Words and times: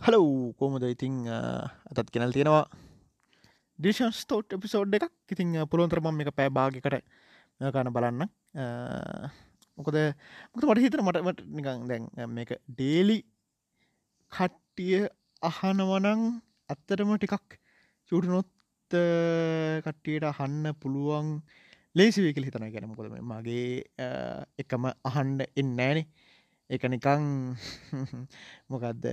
Hello 0.00 0.52
කෝමද 0.58 0.84
ඉතිං 0.84 1.24
අතත් 1.26 2.10
කෙනල් 2.12 2.32
තියෙනවා? 2.32 2.64
ඩිෂන් 3.78 4.12
ස්තෝට් 4.12 4.52
episode 4.52 4.94
එකක්. 4.94 5.12
ඉතිං 5.32 5.56
පුළොන්තරමම් 5.70 6.20
එක 6.22 6.30
පෑ 6.36 6.50
භාගකට 6.50 7.00
කන 7.74 7.90
බලන්න. 7.90 8.28
මොකද 9.78 9.96
මොකද 10.52 10.66
මට 10.66 10.84
හිතන 10.84 11.04
මටමට 11.04 11.40
නිකං 11.48 11.88
දැන් 11.88 12.04
මේක 12.30 12.52
ඩේලි 12.68 13.18
කට්ටිය 14.32 15.08
අහනවනං 15.42 16.22
ඇත්තටම 16.68 17.16
ටිකක් 17.16 17.58
චුටනොත් 18.12 18.52
කට්ටියට 19.84 20.28
අහන්න 20.30 20.72
පුළුවන් 20.76 21.40
ලේසිවේ 21.94 22.36
කියල 22.36 22.48
හිතන 22.48 22.68
ගැන 22.68 22.94
කොදම 22.94 23.16
මගේ 23.32 23.82
එකම 24.58 24.88
අහන්ඩ 25.10 25.48
එන්නෑනෙ 25.56 26.04
එක 26.70 26.82
නිකං 26.86 27.24
මොකක්ද 28.70 29.04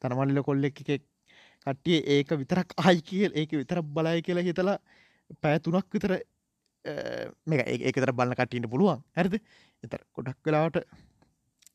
තනමල්ල 0.00 0.42
කොල්ල 0.42 0.64
එක 0.64 0.82
කට්ටිය 0.82 1.98
ඒක 2.08 2.34
විතරක් 2.34 2.74
අයි 2.80 3.02
කියල් 3.02 3.30
ඒක 3.34 3.52
විතර 3.52 3.82
බලය 3.88 4.18
කියලා 4.20 4.42
හිතලා 4.42 4.78
පෑ 5.38 5.60
තුනක් 5.60 5.86
විතර 5.88 6.18
මේ 7.46 7.64
ඒකතර 7.80 8.12
බලන්න 8.12 8.34
කටීට 8.34 8.66
පුළුවන්. 8.66 9.02
ඇරද 9.14 9.38
එතර 9.84 10.00
කොඩක් 10.10 10.38
කලාවට 10.42 10.82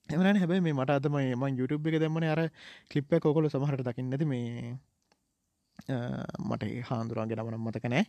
එමන 0.10 0.42
හැබයි 0.42 0.62
මේ 0.62 0.74
මට 0.74 0.92
අතම 0.92 1.16
ම 1.16 1.48
YouTube 1.54 1.88
එක 1.88 2.00
දෙමන 2.00 2.24
අර 2.26 2.44
කලිප්ප 2.90 3.20
කොකොල 3.20 3.48
සමහට 3.48 3.84
දකින්න 3.84 4.14
ඇති 4.14 4.28
මේ 4.28 4.76
මට 6.42 6.70
හාන්දුරන්ගේ 6.90 7.38
නමනම් 7.38 7.68
මතකනෑ 7.68 8.04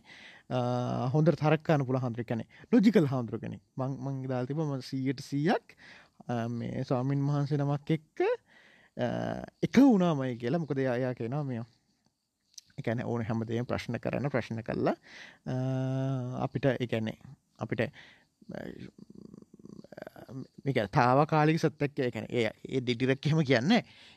හොඳ 1.09 1.31
තරක්කාන 1.35 1.85
පුළ 1.85 1.99
හන්ද්‍රිකන 1.99 2.43
ලොජිකල් 2.71 3.07
හාන්දුරගෙන 3.07 3.55
මං 3.77 3.97
මං 4.05 4.21
දාල්තිබම 4.27 4.75
සීයට 4.81 5.21
සීයක් 5.21 5.75
මේ 6.49 6.83
ස්වාමින් 6.83 7.25
වහන්සේ 7.25 7.57
නමක් 7.57 7.91
එක්ක 7.91 8.19
එක 9.61 9.75
වුණාමයි 9.79 10.37
කියලා. 10.37 10.59
මොකද 10.59 10.79
අයා 10.79 11.13
කියෙනවා 11.13 11.43
මෙය 11.43 11.61
එකැන 12.79 13.03
ඕන 13.05 13.25
හැමදේ 13.25 13.63
ප්‍රශ්න 13.63 13.99
කරන 13.99 14.29
ප්‍රශ්න 14.29 14.63
කල්ලා 14.63 14.95
අපිට 16.39 16.65
එකැනේ 16.75 17.17
අපිට 17.59 17.81
මේක 20.65 20.79
තාව 20.91 21.23
කාලික 21.27 21.59
සත්තක් 21.59 22.07
එකන 22.09 22.27
ඒ 22.29 22.81
ඩිඩිරක්කෙම 22.81 23.41
කියන්න 23.43 23.75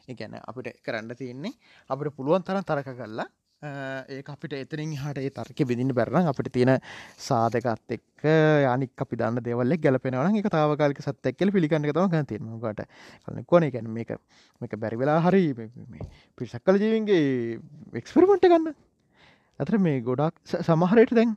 එකැන 0.08 0.38
අපිට 0.40 0.82
කරන්න 0.84 1.16
තියෙන්නේ 1.16 1.54
අපිට 1.90 2.14
පුළුවන් 2.16 2.44
තරන් 2.44 2.64
තරක 2.64 2.92
කරලා 2.98 3.28
ඒ 3.62 4.22
අපිට 4.26 4.54
එතනින් 4.54 4.94
හට 4.96 5.20
ඒ 5.20 5.30
තර්ක 5.30 5.60
විදින්න 5.64 5.94
බැරන 5.94 6.26
අපිට 6.26 6.50
තියෙන 6.52 6.72
සාධකත් 7.18 7.94
එක් 7.96 8.24
යනික් 8.24 9.02
අපි 9.04 9.16
දන්න 9.16 9.38
දෙවල්ල 9.40 9.74
ගැලපෙනවන 9.78 10.38
එක 10.40 10.48
තාවකාලික 10.50 10.98
සත්තැක්කල 11.00 11.52
පිළිගන්න 11.54 11.86
තම 11.88 12.08
ගතිීමකට 12.10 12.82
කලන 13.24 13.44
කොන 13.46 13.68
ගැන 13.70 13.86
මේක 13.88 14.10
මේක 14.60 14.74
බැරිවෙලා 14.76 15.20
හරි 15.22 15.44
පිරිසක් 15.54 16.64
කල 16.64 16.80
ජීවින්ගේ 16.82 17.60
එක්ස්පරිමට 17.94 18.42
ගන්න. 18.44 18.74
ඇතර 19.60 19.78
මේ 19.78 20.02
ගොඩක් 20.02 20.34
සමහරයට 20.42 21.14
දැන් 21.14 21.36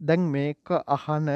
දැන් 0.00 0.22
මේක 0.34 0.70
අහන 0.96 1.28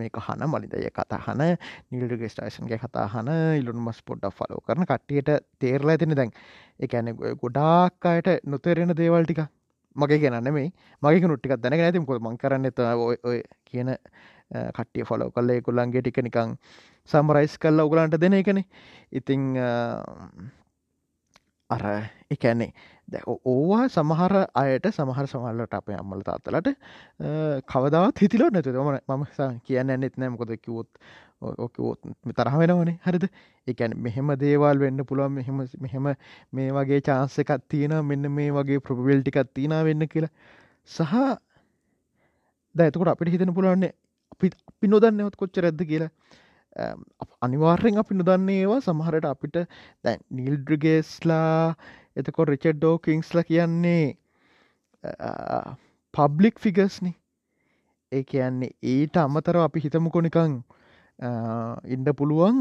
මේක 0.00 0.16
හන 0.26 0.46
මලිදය 0.52 0.90
කතහන 0.98 1.42
නිල්ඩගේ 1.90 2.30
ස්ටේෂන්ගේ 2.32 2.78
කතාහන 2.84 3.30
ඉලුන් 3.60 3.80
මස් 3.86 3.98
පොඩ්ඩක් 4.08 4.36
ෆලෝ 4.38 4.60
කරන 4.66 4.86
කට්ටියට 4.90 5.30
තේරලා 5.60 5.96
ඇතින 5.96 6.16
දැන්. 6.20 6.30
එකැන 6.80 7.12
ගොඩාක් 7.42 8.08
අයට 8.12 8.28
නොතේරෙන 8.44 8.94
දේවල් 8.96 9.26
ටික. 9.26 9.42
මගේ 9.96 10.20
ගැනන්න 10.22 10.52
මේ 10.54 10.70
මගේ 11.02 11.28
නුට්ටිකක් 11.28 11.56
දැන 11.62 11.80
ඇතිම 11.80 12.06
කො 12.06 12.18
මං 12.18 12.38
කරන්න? 12.38 12.70
ඔය 13.24 13.42
කියන 13.64 13.90
කට්ටිය 14.76 15.04
ෆොලෝ 15.04 15.30
කල්ල 15.30 15.50
එකුල්ලන්ගේ 15.56 16.02
ටික 16.02 16.22
නිකං 16.22 16.54
සම්රයිස් 17.10 17.58
කල්ල 17.58 17.82
උගලන්ට 17.86 18.20
දෙන 18.20 18.38
එකන. 18.40 18.62
ඉතිං 19.12 19.42
අර 21.74 21.84
එකැන්නේ 22.34 22.70
දැ 23.12 23.22
ඕවා 23.52 23.84
සමහර 23.94 24.34
අයට 24.62 24.86
සමහර 24.96 25.26
සමල්ලට 25.32 25.76
අප 25.78 25.88
අම්මල 25.98 26.22
තාත්තලට 26.28 26.68
කවදාවත් 27.72 28.22
හිතිලෝ 28.24 28.50
නැතුද 28.54 28.78
ම 28.82 28.90
මම 29.16 29.24
කියන්න 29.66 29.90
ඇන්නෙත් 29.94 30.16
නෑ. 30.18 30.30
මොකොද 30.34 30.52
කිවොත් 30.64 30.88
ඕකවොත් 31.42 32.00
තරහ 32.38 32.56
වෙනවනේ. 32.60 32.98
හරිද? 33.06 33.26
එකැන 33.66 33.96
මෙහෙම 34.06 34.30
දේවල් 34.44 34.78
වෙන්න 34.84 35.04
පුළුවන්. 35.10 35.32
මෙහෙම 35.38 35.58
මෙහෙම 35.84 36.06
මේ 36.52 36.70
වගේ 36.78 37.00
චාන්ස 37.08 37.38
එකත් 37.44 37.68
තියෙන 37.68 37.94
මෙන්න 38.10 38.30
මේ 38.38 38.50
වගේ 38.58 38.80
ප්‍රබිල්ටිකත් 38.88 39.52
තියෙන 39.54 39.76
වෙන්න 39.88 40.08
කියලා. 40.14 40.32
සහ 40.86 41.14
ද 42.74 42.78
ඇතකොට 42.86 43.12
අපිට 43.14 43.32
හිතන 43.34 43.54
පුළුවන්නේ 43.58 43.92
අපි 44.32 44.50
අපි 44.70 44.92
නොදන්නවත් 44.94 45.36
කොච්ච 45.42 45.62
රැද්ද 45.66 45.82
කියලා. 45.92 46.10
අනිවාර්යෙන් 47.40 47.98
අපි 47.98 48.14
නොදන්නේ 48.14 48.60
ඒවා. 48.62 48.80
සමහරට 48.80 49.26
අපිට 49.26 49.56
දැන් 50.04 50.20
නිල්ඩ්‍රගේස්ලා 50.30 51.74
එතකො 52.16 52.44
රිචඩ් 52.44 52.78
ඩෝකිංස්ල 52.78 53.42
කියන්නේ 53.42 54.16
පබ්ලික් 56.14 56.58
ෆිගස්නි 56.58 57.12
ඒ 58.12 58.22
කියන්නේ 58.24 58.72
ඊට 58.84 59.16
අමතර 59.18 59.58
අපි 59.58 59.84
හිතමුකො 59.84 60.22
නිකං 60.22 60.60
ඉන්ඩ 61.88 62.12
පුළුවන් 62.14 62.60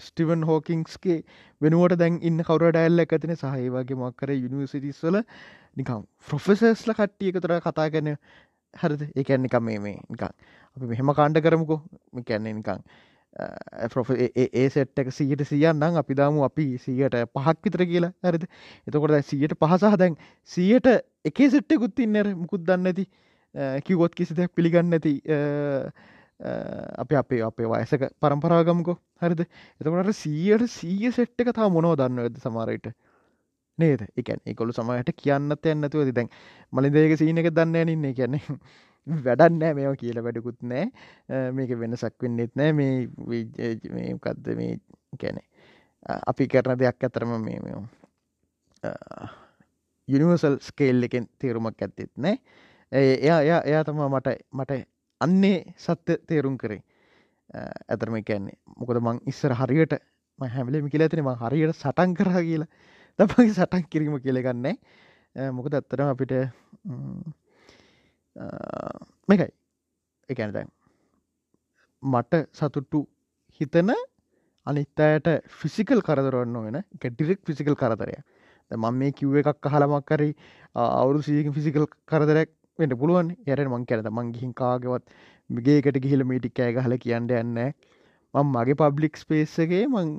ස්ටිවන් 0.00 0.42
හෝකින්ස්ගේ 0.42 1.18
වෙනුවට 1.60 1.98
දැන් 1.98 2.18
ඉන්න 2.22 2.42
කවර 2.42 2.72
ඩැල්ල 2.72 3.00
ඇතින. 3.00 3.36
සහහි 3.36 3.70
වගේ 3.70 3.96
මක්කර 3.96 4.34
යුනිවසිටිස්වල 4.34 5.20
නිකම් 5.76 6.02
ෆ්‍රොෆෙසර්ස්ල 6.20 6.92
කට්ටිය 6.92 7.30
එකතර 7.30 7.54
කතා 7.60 7.88
ගැන 7.90 8.16
හරිද? 8.74 9.02
ඒකැන් 9.14 9.42
නිකම් 9.42 9.64
මේ 9.64 9.78
මේ 9.78 9.98
නිකං 10.10 10.34
අපි 10.76 10.86
මෙහෙම 10.92 11.14
කාණ්ඩ 11.18 11.42
කරමුකෝ. 11.46 11.80
කැන්නේ 12.28 12.54
නිකං 12.54 12.80
ඒ 13.36 14.68
සෙට්ක 14.70 15.10
සියට 15.10 15.42
සියන්නම් 15.44 15.98
අපි 16.02 16.14
දාමු 16.14 16.44
අපි 16.44 16.66
සියට 16.78 17.16
පහක් 17.34 17.56
විතර 17.64 17.84
කියලා. 17.92 18.12
ඇරද 18.22 18.46
එතකොට 18.86 19.14
සියට 19.24 19.54
පහසහ 19.60 19.96
දැන් 19.98 20.16
සියට 20.50 20.86
එකේ 21.24 21.50
සෙට්ටකුත් 21.50 22.04
ඉන්නර 22.06 22.34
මුකුත් 22.42 22.66
දන්න 22.68 22.90
ඇති 22.92 23.06
කිවොත් 23.86 24.14
කිසි 24.14 24.34
දෙයක් 24.34 24.54
පිළිගන්න 24.54 24.92
ඇති 24.92 25.14
අප 26.98 27.12
අපේ 27.22 27.42
අපේ 27.42 27.66
වයසක 27.66 28.06
පරම්පරාගමකෝ 28.20 28.96
හරිද? 29.22 29.42
එතකොට 29.80 30.14
සීයට 30.14 30.70
සීය 30.70 31.12
සෙට්ක 31.12 31.52
තා 31.58 31.68
මොනෝ 31.68 31.94
දන්න 31.96 32.24
ඇද 32.26 32.38
සමාරයට 32.46 32.90
නේද? 33.78 34.00
එකන් 34.16 34.40
එකොළු 34.46 34.72
සමයට 34.72 35.14
කියන්නත් 35.22 35.66
ඇන්නතුව 35.66 36.10
දැන් 36.14 36.28
මලින්දේක 36.72 37.18
සීන 37.18 37.38
එක 37.42 37.50
දන්න 37.50 37.86
නින්නේ 37.90 38.14
කියන්නේ 38.14 38.58
වැඩන්නෑ 39.06 39.74
මේවා 39.78 39.96
කියල 40.02 40.20
වැඩකුත් 40.26 40.60
නෑ. 40.62 40.86
මේක 41.52 41.70
වෙනසක් 41.80 42.22
වෙන්නෙත් 42.22 42.54
නෑ. 42.56 42.72
මේ 42.72 44.14
කද්ද 44.24 44.56
මේ 44.60 44.78
කැනෙ 45.20 45.42
අපි 46.32 46.48
කරන 46.48 46.78
දෙයක් 46.78 47.04
ඇතරම 47.08 47.36
මේ 47.44 47.60
මෙ 47.60 47.74
යුනිවර්සල් 50.08 50.58
ස්කේල් 50.60 51.08
එකෙන් 51.08 51.28
තේරුමක් 51.38 51.82
ඇත්තෙත් 51.82 52.10
නෑ. 52.16 52.38
එයා 52.92 53.40
එයා 53.40 53.60
එයා 53.64 53.84
තම 53.84 54.02
මට 54.08 54.34
මට 54.52 54.80
අන්නේ 55.20 55.60
සත්‍ය 55.76 56.18
තේරුම් 56.26 56.58
කරේ. 56.58 56.82
ඇතරම 57.90 58.18
කියන්නේ 58.24 58.58
මොකද 58.80 59.00
මං 59.00 59.22
ඉස්සර 59.26 59.54
හරියට 59.60 59.94
ම 60.38 60.50
හැමලම 60.56 60.90
කියලා 60.90 61.08
ඇතින 61.08 61.24
ම 61.24 61.32
හරියට 61.42 61.76
සටන් 61.76 62.14
කරා 62.18 62.42
කියලා. 62.42 62.70
තමගේ 63.18 63.54
සටන් 63.54 63.84
කිරීම 63.90 64.18
කියලගන්නේ 64.18 64.76
මොකද 65.52 65.74
ඇත්තරම 65.74 66.12
අපිට 66.12 66.32
මේකයි. 69.28 69.52
එකන 70.28 70.52
දැන් 70.52 70.70
මට 72.02 72.42
සතුට්ටු 72.52 73.00
හිතන 73.60 73.92
අනිත් 74.66 75.00
අයට 75.00 75.28
ෆිසිකල් 75.60 76.00
කරදරන්න 76.00 76.56
වෙන 76.66 76.80
එක 76.80 77.04
ඩිරෙක් 77.06 77.40
ෆිසිකල් 77.44 77.76
කරදරය 77.76 78.16
මං 78.70 78.98
මේ 79.00 79.12
කිව්ව 79.12 79.40
එකක් 79.42 79.68
හලමක් 79.68 80.06
කරි 80.06 80.30
අවුරු 80.74 81.22
සීක 81.22 81.52
ෆිසිකල් 81.52 81.86
කරදරක් 82.06 82.50
වෙන්ට 82.78 82.98
පුළුවන් 83.00 83.30
යට 83.46 83.64
මං 83.66 83.86
කැනත 83.86 84.10
මං 84.10 84.32
ගිහින් 84.32 84.54
කාගවත් 84.54 85.04
ගේකට 85.50 86.00
ගිහිල 86.00 86.24
මීටික් 86.24 86.54
කෑ 86.54 86.74
හල 86.78 86.96
කියන්න 86.98 87.30
යන්න 87.32 87.60
මං 88.34 88.50
මගේ 88.50 88.78
පබ්ලික් 88.82 89.16
ස්පේස්සගේ 89.16 89.84
මං 89.86 90.10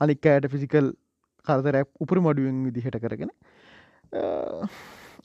අනික් 0.00 0.26
අයට 0.26 0.50
ෆිසිකල් 0.52 0.92
කරදරැක් 1.46 1.88
උපර 2.00 2.20
මඩුවෙන් 2.20 2.62
විදිහට 2.66 3.00
කරගෙන 3.00 3.32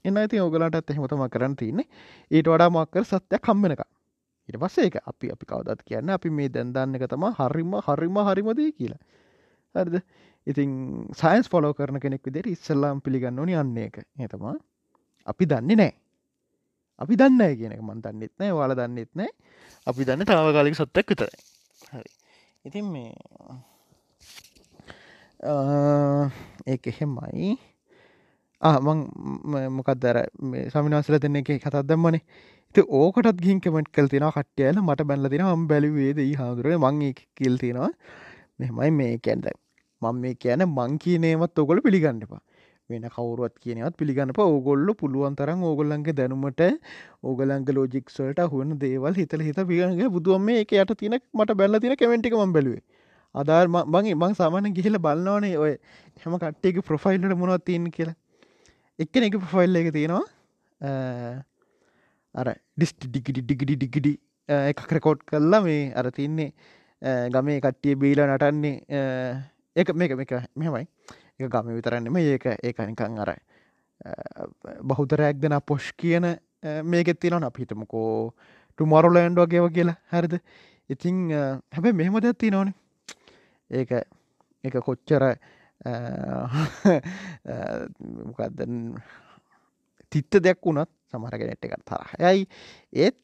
එන්න 0.06 0.18
ඇති 0.18 0.42
ඔගලටත් 0.42 0.92
එහෙමතම 0.92 1.24
කරන්න 1.34 1.56
තියන්නේ. 1.56 1.88
ඊට 2.32 2.48
වඩා 2.48 2.70
මක්කර 2.70 3.06
සත්‍යයක් 3.06 3.42
කම්මෙනක 3.42 3.84
ඉට 4.50 4.58
පස්සේ 4.58 4.90
එක 4.90 4.98
අපි 5.06 5.32
අපි 5.34 5.46
කවදත් 5.46 5.86
කියන්න 5.88 6.10
අපි 6.10 6.30
මේ 6.30 6.50
දැන්දන්න 6.50 6.98
එක 6.98 7.08
තම 7.10 7.26
හරිම 7.40 7.78
හරිම 7.88 8.18
හරිමදී 8.28 8.72
කියලා. 8.74 9.02
හරිද? 9.76 10.02
ඉතින් 10.48 10.72
සයින්ස් 11.14 11.48
ෆොලෝ 11.48 11.74
කරන 11.74 12.00
කෙනෙක් 12.00 12.26
විදිට 12.26 12.48
ඉස්සල්ලාම් 12.48 13.02
පිළිගන්න 13.02 13.40
ඕනි 13.40 13.54
යන්නේ 13.56 13.88
එක 13.90 13.98
එතමා 14.28 14.56
අපි 15.28 15.46
දන්නේ 15.46 15.78
නෑ 15.78 15.94
අපි 17.02 17.18
දන්න 17.22 17.58
කියන 17.58 17.76
එක 17.76 17.82
මන් 17.82 18.02
දන්නෙත් 18.02 18.34
නෑ 18.40 18.56
වාල 18.60 18.74
දන්නෙත් 18.76 19.12
නෑ 19.14 19.30
අපි 19.88 20.08
දන්න 20.08 20.26
තාවකාලික 20.26 20.76
සත්තක් 20.78 21.14
විතරයි. 21.14 21.38
හරි. 21.94 22.12
ඉතින් 22.66 22.86
මේ 22.86 23.14
ඒක 26.66 26.88
එහෙමයි. 26.88 27.58
මං 28.62 29.00
මොකක්දර 29.72 30.18
සමිනාසල 30.70 31.20
දෙන්න 31.20 31.36
එක 31.36 31.50
කතත් 31.58 31.84
දම්මනේ. 31.84 32.22
ති 32.76 32.82
ඕකටත් 32.82 33.42
ගින් 33.42 33.60
කමෙන්ට් 33.60 33.90
කල් 33.92 34.08
තින 34.08 34.28
කට්ටයල 34.30 34.78
මට 34.80 35.08
බැල්ල 35.08 35.30
තින 35.30 35.44
හම් 35.44 35.66
බැලිවේද 35.68 36.22
හාදුරුව 36.38 36.78
මං 36.80 37.14
කිල් 37.36 37.58
තියෙනවා. 37.58 37.92
මෙමයි 38.60 38.92
මේ 38.92 39.18
කැන්ද 39.20 39.50
මං 40.02 40.16
මේ 40.18 40.36
කියන 40.36 40.64
මං 40.68 40.98
කියනේමත් 41.00 41.60
ඔගොල 41.60 41.82
පිළිගන්නපා 41.82 42.42
වෙන 42.90 43.08
කවරුවත් 43.10 43.56
කියනවත් 43.60 43.98
පිළිගන්නප 43.98 44.40
ඕගොල්ල 44.40 44.88
පුළුවන් 45.02 45.36
තරම් 45.36 45.64
ඕගොල්ලන්ගේ 45.64 46.14
දැනුමට 46.14 46.62
ඕගලංග 47.24 47.70
ලෝජික්සල්ට 47.78 48.42
හුවන 48.54 48.78
දේවල් 48.80 49.14
හිතල 49.16 49.44
හිත 49.48 49.60
පිගන්ගේ 49.70 50.10
බුදුවම 50.10 50.46
මේ 50.46 50.64
එක 50.64 50.74
යට 50.76 50.98
තින 51.02 51.18
මට 51.18 51.58
බැල්ල 51.58 51.80
තින 51.80 51.96
කමෙන්ටික 51.96 52.38
ම 52.40 52.54
බැලුවේ. 52.54 52.84
අදාර් 53.36 53.68
මගේ 53.68 54.16
මං 54.16 54.34
සාමාන 54.36 54.74
ගිහිල 54.78 55.00
බලන්නවනේ 55.00 55.58
ඔය 55.58 55.74
හැම 56.24 56.38
කට්ටේක 56.38 56.84
ප්‍රොෆයිල්ලට 56.86 57.38
මොනවත් 57.38 57.66
තියන් 57.66 57.92
කියලා. 57.92 58.18
එක්කන 59.04 59.28
එක 59.28 59.38
ප්‍රොෆයිල් 59.44 59.80
එක 59.82 59.90
තියෙනවා. 59.96 60.26
අර 62.36 62.48
ඩිස්ට 62.78 63.08
ඩිගිඩි 63.08 63.42
ඩිගිඩි 63.48 63.76
ඩිගිඩි 63.80 64.14
එකක් 64.50 64.92
රෙකෝඩ් 64.98 65.26
කරලා 65.30 65.62
මේ 65.66 65.82
අර 66.00 66.12
තින්නේ 66.18 66.52
ගමේ 67.36 67.60
කට්ටිය 67.66 67.96
බීල 68.02 68.22
නටන්නේ 68.26 68.76
ඒක 69.76 69.94
මේක 69.96 70.16
මේක 70.20 70.34
මෙමයි 70.56 70.86
එක 71.40 71.50
ගම 71.54 71.72
විතරන්නෙම 71.78 72.18
ඒක 72.22 72.46
ඒකනිකං 72.54 73.20
අර 73.26 73.32
බහුතරයක් 74.84 75.40
දෙන 75.44 75.58
පොෂ් 75.66 75.92
කියන 76.02 76.28
මේකෙත් 76.94 77.20
තිනන 77.20 77.48
අපිටමකෝ 77.50 78.34
ටුමරලෑන්ඩ් 78.78 79.40
වගේව 79.42 79.68
කියලා. 79.76 79.98
හැරිද? 80.12 80.36
ඉතිං 80.90 81.18
හැබැ 81.76 81.94
මෙහෙම 81.94 82.20
දැත්ති 82.26 82.52
නොන 82.52 82.74
ඒක 83.70 83.92
එක 84.64 84.76
කොච්චර 84.88 85.24
මොකක්ද 88.28 88.62
තිත්ත 90.12 90.34
දෙයක් 90.38 90.60
වුණත් 90.62 90.92
සමහරගෙනෙට් 91.12 91.66
එකත් 91.66 91.86
තරහයයි 91.88 92.48
ඒත් 92.94 93.18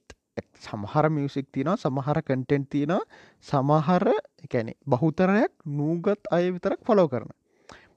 සමහර 0.61 1.09
මියසික් 1.09 1.47
තින 1.51 1.67
සමහර 1.75 2.21
කටෙන්ට් 2.21 2.69
තියෙන 2.69 2.99
සමහර 3.45 4.07
එකැනෙ 4.43 4.73
බහුතරයක් 4.85 5.51
නූගත් 5.71 6.27
අය 6.31 6.51
විතරක් 6.51 6.79
ෆොලෝ 6.83 7.07
කරන 7.07 7.29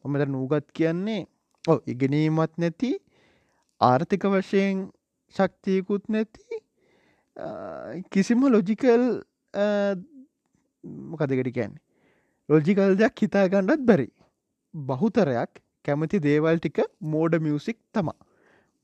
මොමද 0.02 0.28
නූගත් 0.28 0.72
කියන්නේ 0.72 1.26
ඕ 1.64 1.80
ඉගෙනීමත් 1.86 2.56
නැති 2.56 2.98
ආර්ථික 3.80 4.26
වශයෙන් 4.26 4.90
ශක්තියකුත් 5.34 6.08
නැති 6.08 6.62
කිසිම 8.10 8.46
ලොජිකල් 8.46 9.22
මොකදකට 10.84 11.52
කියන්නේ? 11.52 11.80
ලොජිකල් 12.48 12.96
දෙයක් 12.96 13.18
හිතා 13.18 13.48
ගණ්ඩත් 13.48 13.86
බැරි. 13.86 14.08
බහුතරයක් 14.74 15.62
කැමති 15.84 16.20
දේවල් 16.20 16.58
ටික 16.58 16.78
මෝඩ 17.02 17.34
මියසික් 17.40 17.78
තමා. 17.92 18.18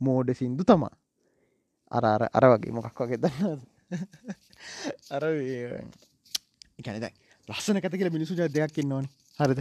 මෝඩ 0.01 0.31
සින්දු 0.35 0.65
තමා. 0.65 0.95
අර 1.93 2.05
අර 2.05 2.23
අර 2.33 2.45
වගේ 2.53 2.73
මොකක් 2.73 2.99
වගේ 3.01 3.19
දන්න 3.19 3.61
අර 5.15 5.23
එකැනද 6.79 7.07
ලස්සන 7.49 7.81
කත 7.81 7.95
කියල 7.95 8.11
මිනිසු 8.11 8.35
ජ 8.35 8.49
දෙයක් 8.49 8.79
ඉන්න 8.79 8.93
ඕනි 8.93 9.09
හරිද 9.39 9.61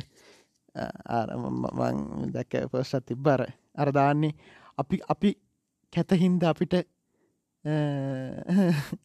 මං 0.76 2.34
දැක්ක 2.34 2.66
පස්සත් 2.72 3.06
තිබ්බර 3.06 3.46
අර 3.76 3.90
දාන්නේ 3.92 4.34
අපි 4.78 4.98
අපි 5.08 5.32
කැතහින්ද 5.94 6.44
අපිට 6.44 6.76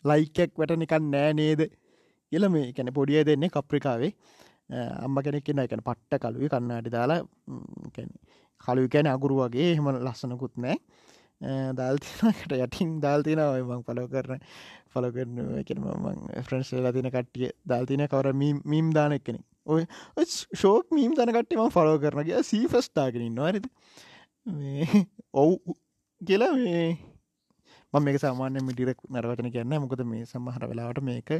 ලයිකැක් 0.05 0.53
වැට 0.57 0.77
නිකන් 0.77 1.05
නෑ 1.13 1.33
නේද? 1.33 1.61
කියල 2.33 2.49
මේ 2.49 2.73
කැන 2.73 2.93
පොඩිය 2.93 3.25
දෙන්නේ 3.25 3.51
කප්‍රිකාවේ 3.51 4.13
අම්ම 5.05 5.23
කෙනෙක් 5.23 5.49
න්න 5.49 5.65
එකන 5.67 5.83
පට්ට 5.83 6.23
කලුව 6.23 6.49
කන්නාට 6.49 6.91
දාලා 6.91 7.21
කලු 8.61 8.89
කැන 8.89 9.07
අගුරු 9.09 9.41
වගේ. 9.43 9.73
එහෙම 9.73 9.89
ලස්සනකුත් 9.99 10.57
නෑ. 10.57 10.79
දල්තිනකට 11.41 12.53
යටින් 12.55 12.91
දල්තිනාව 13.01 13.55
මං 13.65 13.85
පලෝ 13.85 14.09
කරන 14.09 14.43
ෆලෝ 14.93 15.11
කරන 15.11 15.39
එකන 15.63 15.81
මං 15.81 16.19
ෆ්‍රන්ස් 16.45 16.73
ලතින 16.77 17.09
කට්ටිය 17.09 17.49
දල්තින 17.65 18.05
කවර 18.07 18.33
මීම් 18.35 18.91
දාන 18.93 19.13
එක්කෙන 19.13 19.39
ඔය 19.67 19.87
ෂෝක් 20.27 20.93
මීම් 20.93 21.15
තන 21.17 21.33
කට්ටම 21.33 21.73
ෆලෝ 21.73 21.97
කරනගේ 21.99 22.43
සීෆස්ටාගෙනින් 22.45 23.35
නොරද 23.35 23.71
ඔව් 25.35 25.57
කියලා 26.21 26.53
මේ 26.55 26.85
මම 27.93 28.05
මේක 28.05 28.21
සාමාන්‍ය 28.21 28.61
මිටිරක් 28.63 29.01
නරවතන 29.09 29.51
කියන්න 29.51 29.81
මොකද 29.81 30.05
මේ 30.05 30.27
සමහර 30.27 30.69
වෙලාවට 30.69 31.03
මේක 31.03 31.31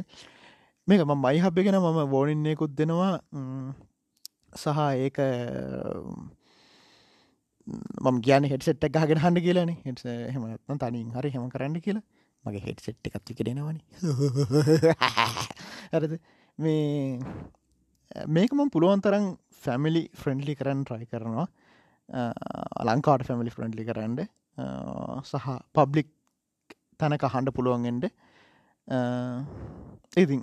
මේක 0.87 1.01
ම 1.05 1.13
මයි 1.17 1.39
හබ්බගෙන 1.39 1.77
මම 1.77 1.99
බෝනින්නයකුත් 2.09 2.75
දෙනවා. 2.75 3.21
සහ 4.53 4.79
ඒක 4.97 5.17
මම 8.01 8.17
කියන 8.21 8.43
හෙටසෙට් 8.45 8.83
එක 8.83 8.97
ගෙන 9.03 9.21
හන්න 9.23 9.37
කියලන. 9.39 9.71
හෙට 9.85 10.03
හෙමත්න 10.33 10.79
තනින් 10.79 11.13
හරි 11.15 11.29
හෙම 11.29 11.49
කරන්න 11.49 11.79
කියලා. 11.79 12.03
මගේ 12.43 12.63
හෙට 12.65 12.79
සෙට් 12.81 13.07
එකත් 13.07 13.31
කරෙනවන 13.37 13.77
ඇරද 15.93 16.13
මේ 16.63 17.19
මේක 18.27 18.53
මම 18.53 18.71
පුළුවන් 18.73 19.01
තරම් 19.01 19.27
ෆැමිලි 19.63 20.03
ෆ්‍රෙන්ඩලි 20.13 20.55
කරන්න 20.55 20.81
ට්‍රයි 20.85 21.05
කරනවා. 21.05 21.47
ලංකාට 22.87 23.27
ෆැමිලි 23.27 23.53
ෆ්‍රෙන්ඩලි 23.53 23.85
කරන්න. 23.85 24.17
සහ 25.23 25.47
පබ්ලික් 25.77 26.09
තැනක 26.99 27.23
හන්ඩ 27.33 27.53
පුළුවන්ගෙන්ට 27.57 28.09
ඉතින් 30.17 30.41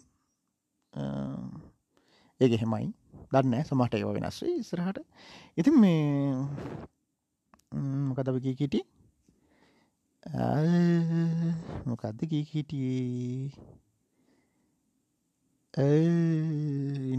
ඒක 2.40 2.52
හෙමයි 2.62 2.87
දන්න 3.33 3.64
සමට 3.64 3.95
ඒව 3.99 4.11
වෙනස් 4.16 4.38
ඉස්රහට 4.47 4.99
ඉතින් 5.57 5.75
මේ 5.83 5.99
මොකද 8.09 8.28
අපි 8.30 8.40
කීකිටි 8.47 8.80
මොකක්ද 11.88 12.21
කී 12.30 12.45
හිටියේ 12.52 13.52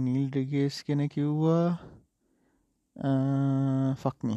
නිල්ඩගේස් 0.05 0.75
කෙන 0.83 1.01
කිව්වා. 1.09 1.69
ෆක්මි 4.01 4.35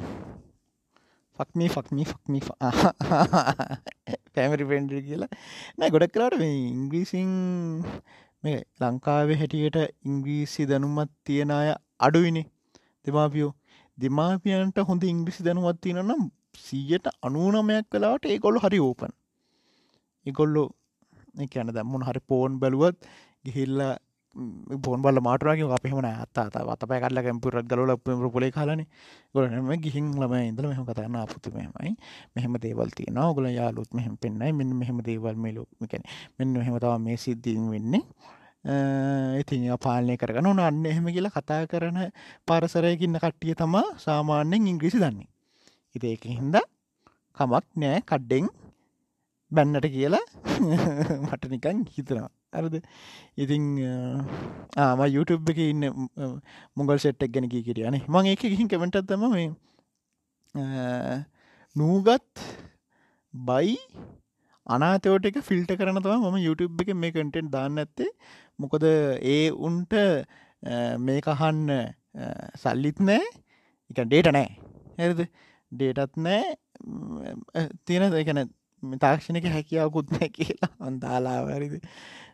ෆක්මී 1.38 1.70
ෆක්මී 1.74 2.06
ෆක්මි 2.10 2.40
පැමරි 4.34 4.64
පෙන්ඩ 4.70 4.92
කියලා. 5.06 5.32
නෑ 5.78 5.90
ගොඩක් 5.90 6.14
කරට 6.14 6.38
මේ 6.38 6.56
ඉංග්‍රීසිං 6.70 7.30
මේ 8.44 8.58
ලංකාවේ 8.80 9.36
හැටියට 9.36 9.78
ඉංග්‍රීසි 10.04 10.66
දැනුමත් 10.66 11.12
තියෙන 11.24 11.52
අය 11.52 11.70
අඩුවිනි 12.00 12.42
දෙමාපියෝ 13.06 13.52
දෙමාපියන්ට 13.98 14.78
හොඳ 14.88 15.02
ඉංග්‍රිසි 15.04 15.44
දැනුවත්තින 15.44 16.00
නම් 16.02 16.22
සීයට 16.58 17.06
අනූනමයක් 17.22 17.86
වෙලාට 17.92 18.24
ඒගොල්ලු 18.26 18.62
හරි 18.64 18.80
ඕපන් 18.80 19.12
එකොල්ලු 20.26 20.62
කියන්න 21.48 21.74
දැම්මුණ 21.74 22.06
හරි 22.08 22.22
පෝන් 22.26 22.58
බැලුවත් 22.58 22.98
ගිහිල්ල 23.44 23.80
පොන් 24.34 24.98
බල 24.98 25.20
මාටරගේ 25.20 25.68
අපහෙමන 25.68 26.08
අත්තා 26.08 26.48
අත 26.48 26.82
පැකල්ල 26.82 27.18
කැම්පුරත් 27.18 27.68
ගලල 27.68 27.92
පර 27.96 28.28
පොලේ 28.28 28.50
කාලන 28.50 28.82
ගොලනම 29.30 29.68
ගිහින් 29.76 30.08
ලම 30.14 30.32
ඉදල 30.32 30.66
මෙහම 30.66 30.84
කතන්න 30.84 31.16
අපපුතු 31.16 31.52
මෙමයි 31.52 31.92
මෙහම 32.34 32.56
දේවල්ති 32.56 33.12
නවගල 33.12 33.46
යාලුත් 33.50 33.92
මෙහම 33.92 34.16
පෙන්න්නයි 34.16 34.52
මෙන්න 34.52 34.72
මෙහම 34.74 34.98
දේවල් 35.00 35.36
මේලු 35.36 35.68
මෙකැන 35.80 36.02
මෙන්න 36.38 36.52
මෙහෙමතාව 36.52 36.96
මේ 36.98 37.16
සිද්ධීන් 37.16 37.68
වෙන්නේ. 37.68 38.04
ඉතින් 39.36 39.68
පාලනය 39.76 40.16
කරගන 40.16 40.46
ඕන. 40.46 40.60
අන්න 40.60 40.84
එහෙම 40.86 41.06
කියලා 41.06 41.30
කතා 41.30 41.66
කරන 41.66 41.98
පරසරයකින්න 42.48 43.18
කට්ටිය 43.18 43.54
තමා 43.54 43.86
සාමාන්‍යෙන් 43.98 44.66
ඉංග්‍රිසි 44.66 44.96
දන්නේ. 44.96 45.28
ඉති 45.94 46.06
ඒක 46.08 46.24
හින්ද 46.26 46.56
කමක් 47.36 47.64
නෑ. 47.76 48.00
කඩ්ඩෙන් 48.02 48.48
බැන්නට 49.52 49.86
කියලා 49.88 50.24
මට 51.24 51.42
නිකන් 51.50 51.84
හිතනවා. 51.90 52.30
අරද 52.60 52.74
ඉතිං 53.42 53.66
ආම 54.84 55.02
YouTube 55.16 55.52
එක 55.52 55.60
ඉන්න 55.66 55.84
මුගල් 56.78 56.98
සෙට්ටක් 57.04 57.34
ගැන 57.34 57.48
කිරියන 57.52 57.98
මං 58.06 58.32
එක 58.32 58.42
ගිහින් 58.52 58.72
කමෙන්ටත් 58.72 59.06
තම 59.10 59.24
මේ 59.34 59.50
නූගත් 61.76 62.46
බයි 63.34 63.76
අනාතවට 64.66 65.28
එක 65.30 65.38
ෆිල්ට 65.48 65.72
කරන 65.78 66.00
තම 66.04 66.26
ම 66.30 66.38
YouTube 66.46 66.84
එක 66.84 66.94
මේ 67.02 67.12
කටෙන්ට් 67.14 67.52
දාන්න 67.56 67.82
ඇත්තේ. 67.82 68.10
මොකද 68.62 68.84
ඒ 68.86 69.50
උන්ට 69.68 69.94
මේ 71.06 71.20
කහන්න 71.26 71.70
සල්ලිත් 72.62 73.00
නෑ. 73.08 73.24
එක 73.90 73.98
ඩේට 74.06 74.32
නෑ. 74.36 74.48
ඇරද 74.98 75.22
ඩේටත් 75.72 76.20
නෑ. 76.26 76.44
තියෙන 77.86 78.14
එකන 78.22 78.42
තාක්ෂණක 79.02 79.46
හැකියාවකුත් 79.56 80.12
නෑ 80.14 80.28
කියලා 80.36 80.70
අන්දාලාවරිද 80.88 81.74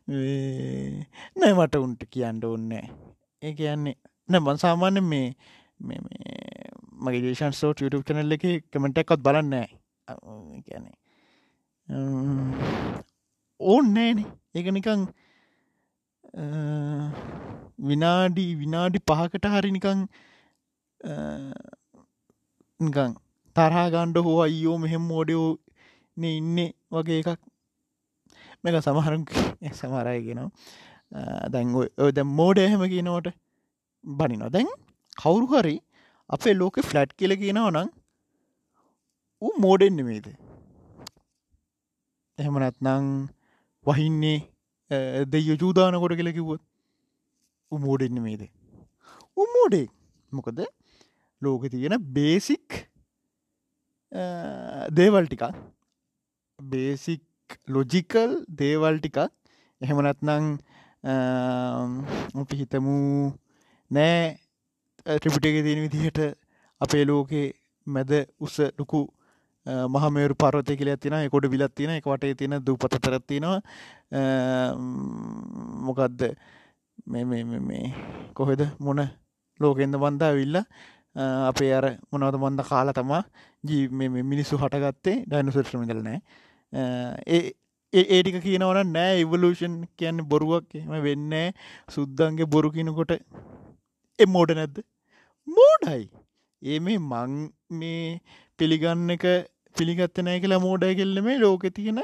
නෑ 0.09 1.53
මට 1.57 1.75
උන්ට 1.85 2.03
කියන්න 2.13 2.45
ඔන්නෑ 2.51 2.87
ඒ 3.43 3.53
කියන්නේ 3.59 3.97
නැ 4.29 4.41
මන් 4.41 4.59
සාමාන්‍ය 4.63 5.01
මේ 5.11 5.27
මගේ 7.05 7.23
දේශන් 7.25 7.55
සෝ 7.59 7.73
YouTube 7.81 8.05
චනල්ල 8.07 8.35
එක 8.37 8.45
කමෙන්ට 8.73 8.99
එකත් 9.03 9.21
බලන්න 9.27 9.55
කියන්නේ. 10.67 10.97
ඕන් 13.61 13.87
නෑන 13.97 14.19
ඒක 14.57 14.69
නිකං 14.77 15.03
විනාඩි 17.89 18.45
විනාඩි 18.63 19.05
පහකට 19.11 19.53
හරි 19.55 19.71
නිකං 19.77 20.01
නිකං 22.81 23.13
තරහා 23.57 23.87
ගණ්ඩ 23.95 24.25
හෝ 24.27 24.39
අයියෝ 24.47 24.77
මෙහෙම 24.85 25.05
මෝඩයෝ 25.13 25.49
ඉන්න 26.17 26.59
වගේ 26.93 27.21
එකක් 27.23 27.41
මේක 28.65 28.81
සමහරු 28.83 29.19
සමරයගෙනවා 29.81 30.51
දැන් 31.55 31.75
ඔය 31.77 32.11
දැ 32.13 32.27
මෝඩ 32.33 32.59
එහෙම 32.59 32.85
කියනවට 32.93 33.29
බනිනවා. 34.05 34.51
දැන් 34.51 34.69
කවුරු 35.17 35.47
හරි 35.55 35.77
අපේ 36.31 36.55
ලෝක 36.55 36.77
ෆ්ලට් 36.83 37.17
කියල 37.17 37.37
කියනව 37.37 37.71
නං 37.71 37.89
ඌ 39.43 39.53
මෝඩෙන්න්න 39.59 40.05
මේද 40.05 40.27
එහෙම 42.39 42.59
නැත්නං 42.63 43.07
වහින්නේ 43.87 44.39
දෙය 45.27 45.45
ජූදාන 45.47 46.01
කොට 46.01 46.17
කියල 46.17 46.33
කිව්වොත් 46.33 46.63
උමෝඩෙන්න්න 47.73 48.21
මේද 48.23 48.43
උමෝඩේ 49.37 49.87
මොකද 50.33 50.61
ලෝක 51.43 51.65
තියෙන 51.71 51.97
බේසික් 52.15 52.79
දේවල් 54.93 55.27
ටිකක් 55.27 55.45
බේසික් 56.59 57.23
ලොජිකල් 57.75 58.31
දේවල් 58.61 58.97
ටිකක්. 58.99 59.19
එහෙමනත්නං 59.81 60.47
අපි 62.41 62.55
හිතමු 62.61 62.97
නෑ 63.91 64.17
ත්‍රිපිටක 65.21 65.63
තියෙන 65.67 65.81
විදිහට 65.85 66.19
අපේ 66.81 67.05
ලෝකේ 67.11 67.47
මැද 67.87 68.13
උස 68.41 68.57
ලොකු 68.79 69.01
මහමේරු 69.95 70.35
පරවතය 70.43 70.77
කියල 70.77 70.91
ඇතින 70.93 71.17
එකොට 71.19 71.47
බිලත් 71.55 71.75
තියෙන 71.75 71.93
එක 71.97 72.07
වටේ 72.11 72.35
තියෙන 72.35 72.59
දූපත 72.67 72.95
තරත්තිනවා 73.05 73.59
මොකක්ද 75.87 76.21
මේ 77.07 77.85
කොහෙද? 78.35 78.63
මොන 78.81 79.01
ලෝකෙන්ද 79.61 79.95
බන්ධා 80.03 80.33
විල්ල 80.39 80.57
අපේ 81.51 81.73
අර 81.79 81.87
මොනවද 82.13 82.37
මන්ද 82.43 82.61
කාලා 82.71 82.97
තමා? 82.99 83.23
ජී 83.65 83.89
මිනිස්සු 84.33 84.55
හටගත්තේ 84.57 85.17
ඩයිනුසර්ශ්‍රමිදල 85.29 86.03
නෑ. 86.03 86.19
ඒ 86.19 86.48
ඒටික 86.73 88.39
කියනවන 88.47 88.93
නෑ 88.97 89.21
ඉවලූෂන් 89.25 89.77
කියන්න 89.99 90.21
බොරුවක්. 90.33 90.67
එම 90.75 90.95
වෙන්න 91.07 91.35
සුද්දන්ගේ 91.97 92.51
බොරු 92.55 92.71
කිනකොට 92.77 93.13
එ 94.19 94.27
මෝඩ 94.35 94.51
නැද්ද? 94.59 94.79
මෝඩයි. 95.49 96.05
ඒ 96.63 96.79
මේ 96.87 96.99
මං 96.99 97.33
මේ 97.81 98.21
පිළිගන්න 98.59 99.11
එක 99.17 99.27
පිළිගත්ත 99.77 100.19
නෑ 100.27 100.41
කියලා 100.45 100.65
මෝඩය 100.67 100.95
කෙල්ල 101.01 101.21
මේ 101.27 101.39
ලෝක 101.45 101.65
තියෙන 101.77 102.01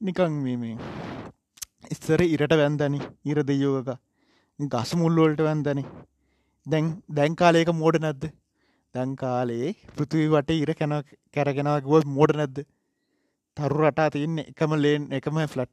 නිකං 0.00 0.34
මේ 0.44 0.76
ඉස්සර 1.94 2.20
ඉරට 2.34 2.54
වැන්දනි. 2.60 3.00
ඉර 3.30 3.38
දෙයෝක 3.50 3.90
ගස 4.58 4.90
මුල්ලෝල්ට 5.02 5.40
වැන්දනි. 5.48 5.84
දැන් 6.66 6.86
දැන්කාලයක 7.18 7.70
මෝඩ 7.82 7.98
නැද්ද? 8.04 8.24
දැන්කාලේ 8.94 9.68
පෘතිවී 9.96 10.32
වට 10.34 10.58
ඉර 10.64 10.72
කැන 10.80 10.94
කැරගෙනගුව 11.34 12.08
මෝඩ 12.16 12.32
නැද්ද? 12.40 12.58
තරු 13.58 13.78
රටා 13.82 14.10
තියන්න 14.14 14.42
එකම 14.42 14.74
ලේන් 14.82 15.06
එකම 15.18 15.38
ෆ්ලට්. 15.52 15.72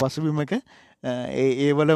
පසුබිමක 0.00 0.52
ඒවල 1.04 1.90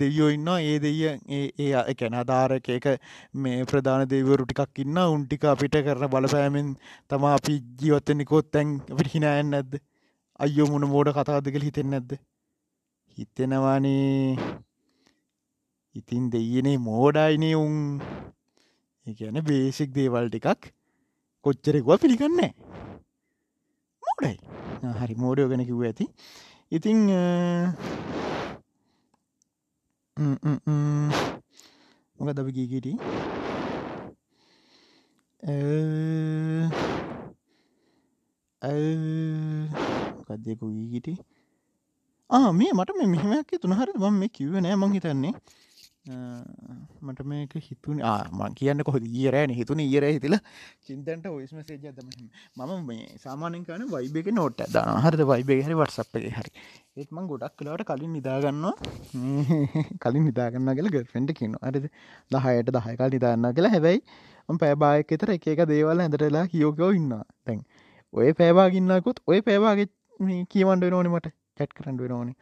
දෙවියෝ 0.00 0.28
ඉන්න 0.36 0.48
ඒ 0.54 0.78
දෙය 0.84 1.00
ඒ 1.38 1.68
එකැන 1.92 2.16
අධාරක 2.22 2.68
එක 2.76 2.86
මේ 3.34 3.64
ප්‍රධාන 3.64 4.06
දෙවරු 4.12 4.46
ටිකක් 4.46 4.82
ඉන්න 4.84 5.02
උන්ටික 5.04 5.44
අපිට 5.52 5.76
කරන 5.86 6.08
බලපෑමෙන් 6.14 6.72
තමා 7.10 7.34
අපි 7.38 7.58
ජීවත්තනිකොත් 7.82 8.50
තැන් 8.52 8.78
අපිට 8.92 9.12
හිනායන්න 9.14 9.52
නැද්ද? 9.54 9.78
අයෝ 10.40 10.70
මුණ 10.72 10.88
මෝඩ 10.94 11.12
කතාදකල 11.16 11.68
හිතෙන් 11.68 11.90
නැද්ද? 11.94 12.16
හිතෙනවානේ. 13.18 14.36
ඉතින් 15.94 16.32
දෙයනේ 16.32 16.78
මෝඩයිනේ 16.88 17.54
උන්. 17.56 17.78
ඒන 19.06 19.40
බේසික් 19.44 19.94
දේවල් 19.94 20.28
ටිකක් 20.28 20.72
කොච්චරෙකුව 21.44 22.00
පිළිගන්නේ 22.02 22.52
මෝඩයි. 24.02 24.36
හරි 25.00 25.14
මෝඩයෝ 25.22 25.48
ගැන 25.50 25.64
කිව්ව 25.68 25.82
ඇති. 25.88 26.04
ඉතිං 26.76 26.98
මොක 32.18 32.30
දබ 32.36 32.48
ගීගීට 32.56 32.86
කදයකු 40.28 40.66
ගීගිට 40.74 41.08
මේ 42.58 42.72
මට 42.78 42.90
මෙහෙමයක් 42.98 43.50
තුනහර 43.62 43.88
බම් 44.02 44.14
මේ 44.20 44.30
කිව්ව 44.36 44.54
නෑ 44.64 44.76
මං 44.80 44.94
හිතන්නේ. 44.96 45.34
මට 46.08 47.24
මේක 47.24 47.54
හිතුන. 47.60 47.98
ආම 48.02 48.40
කියන්න 48.54 48.82
කොහොද 48.88 49.04
ඒරෑන 49.14 49.52
හිතුන 49.52 49.80
ඒර 49.80 50.04
හිතිල 50.06 50.36
චින්තන්ට 50.86 51.26
ඔයිස්ම 51.28 51.60
සේජ 51.62 51.78
දම 51.88 52.08
මම 52.58 52.86
මේ 52.86 53.08
සාමානෙන් 53.18 53.64
කන 53.64 53.84
වයිබක 53.88 54.30
නෝට 54.32 54.62
දාන 54.68 55.00
හරද? 55.00 55.22
වයිබේ 55.24 55.58
හරි 55.60 55.78
වටසප්ගේ 55.80 56.32
හරි. 56.32 56.52
ඒත්මං 56.96 57.26
ගොඩක් 57.26 57.56
කලාට 57.56 57.84
කලින් 57.84 58.12
නිදාගන්නවා. 58.12 58.74
කලින් 60.04 60.24
නිදාගන්න 60.24 60.74
කියල 60.74 60.90
ගෆෙන්ට 60.90 61.34
කියන 61.34 61.58
අරද 61.62 61.80
දහයට 62.30 62.72
දහයකල් 62.72 63.10
නිදාන්න 63.10 63.50
කියලා. 63.50 63.74
හැබැයි 63.74 64.00
පෑබායක් 64.60 65.12
එතර 65.12 65.34
එක 65.36 65.50
එක 65.54 65.66
දේවල් 65.66 66.00
ඇඳටලා 66.00 66.46
කියෝකෝ 66.46 66.92
ඉන්න 66.92 67.18
තැන් 67.44 67.60
ඔය 68.12 68.32
පෑවාගන්නකුත් 68.34 69.26
ඔය 69.26 69.42
පෑවාගේ 69.42 69.92
කියවන්ඩ 70.48 70.90
නෝනි 70.90 71.10
මට. 71.10 71.36
කැට් 71.58 71.74
කරන්න 71.74 71.98
වෙනෝනේ 71.98 72.36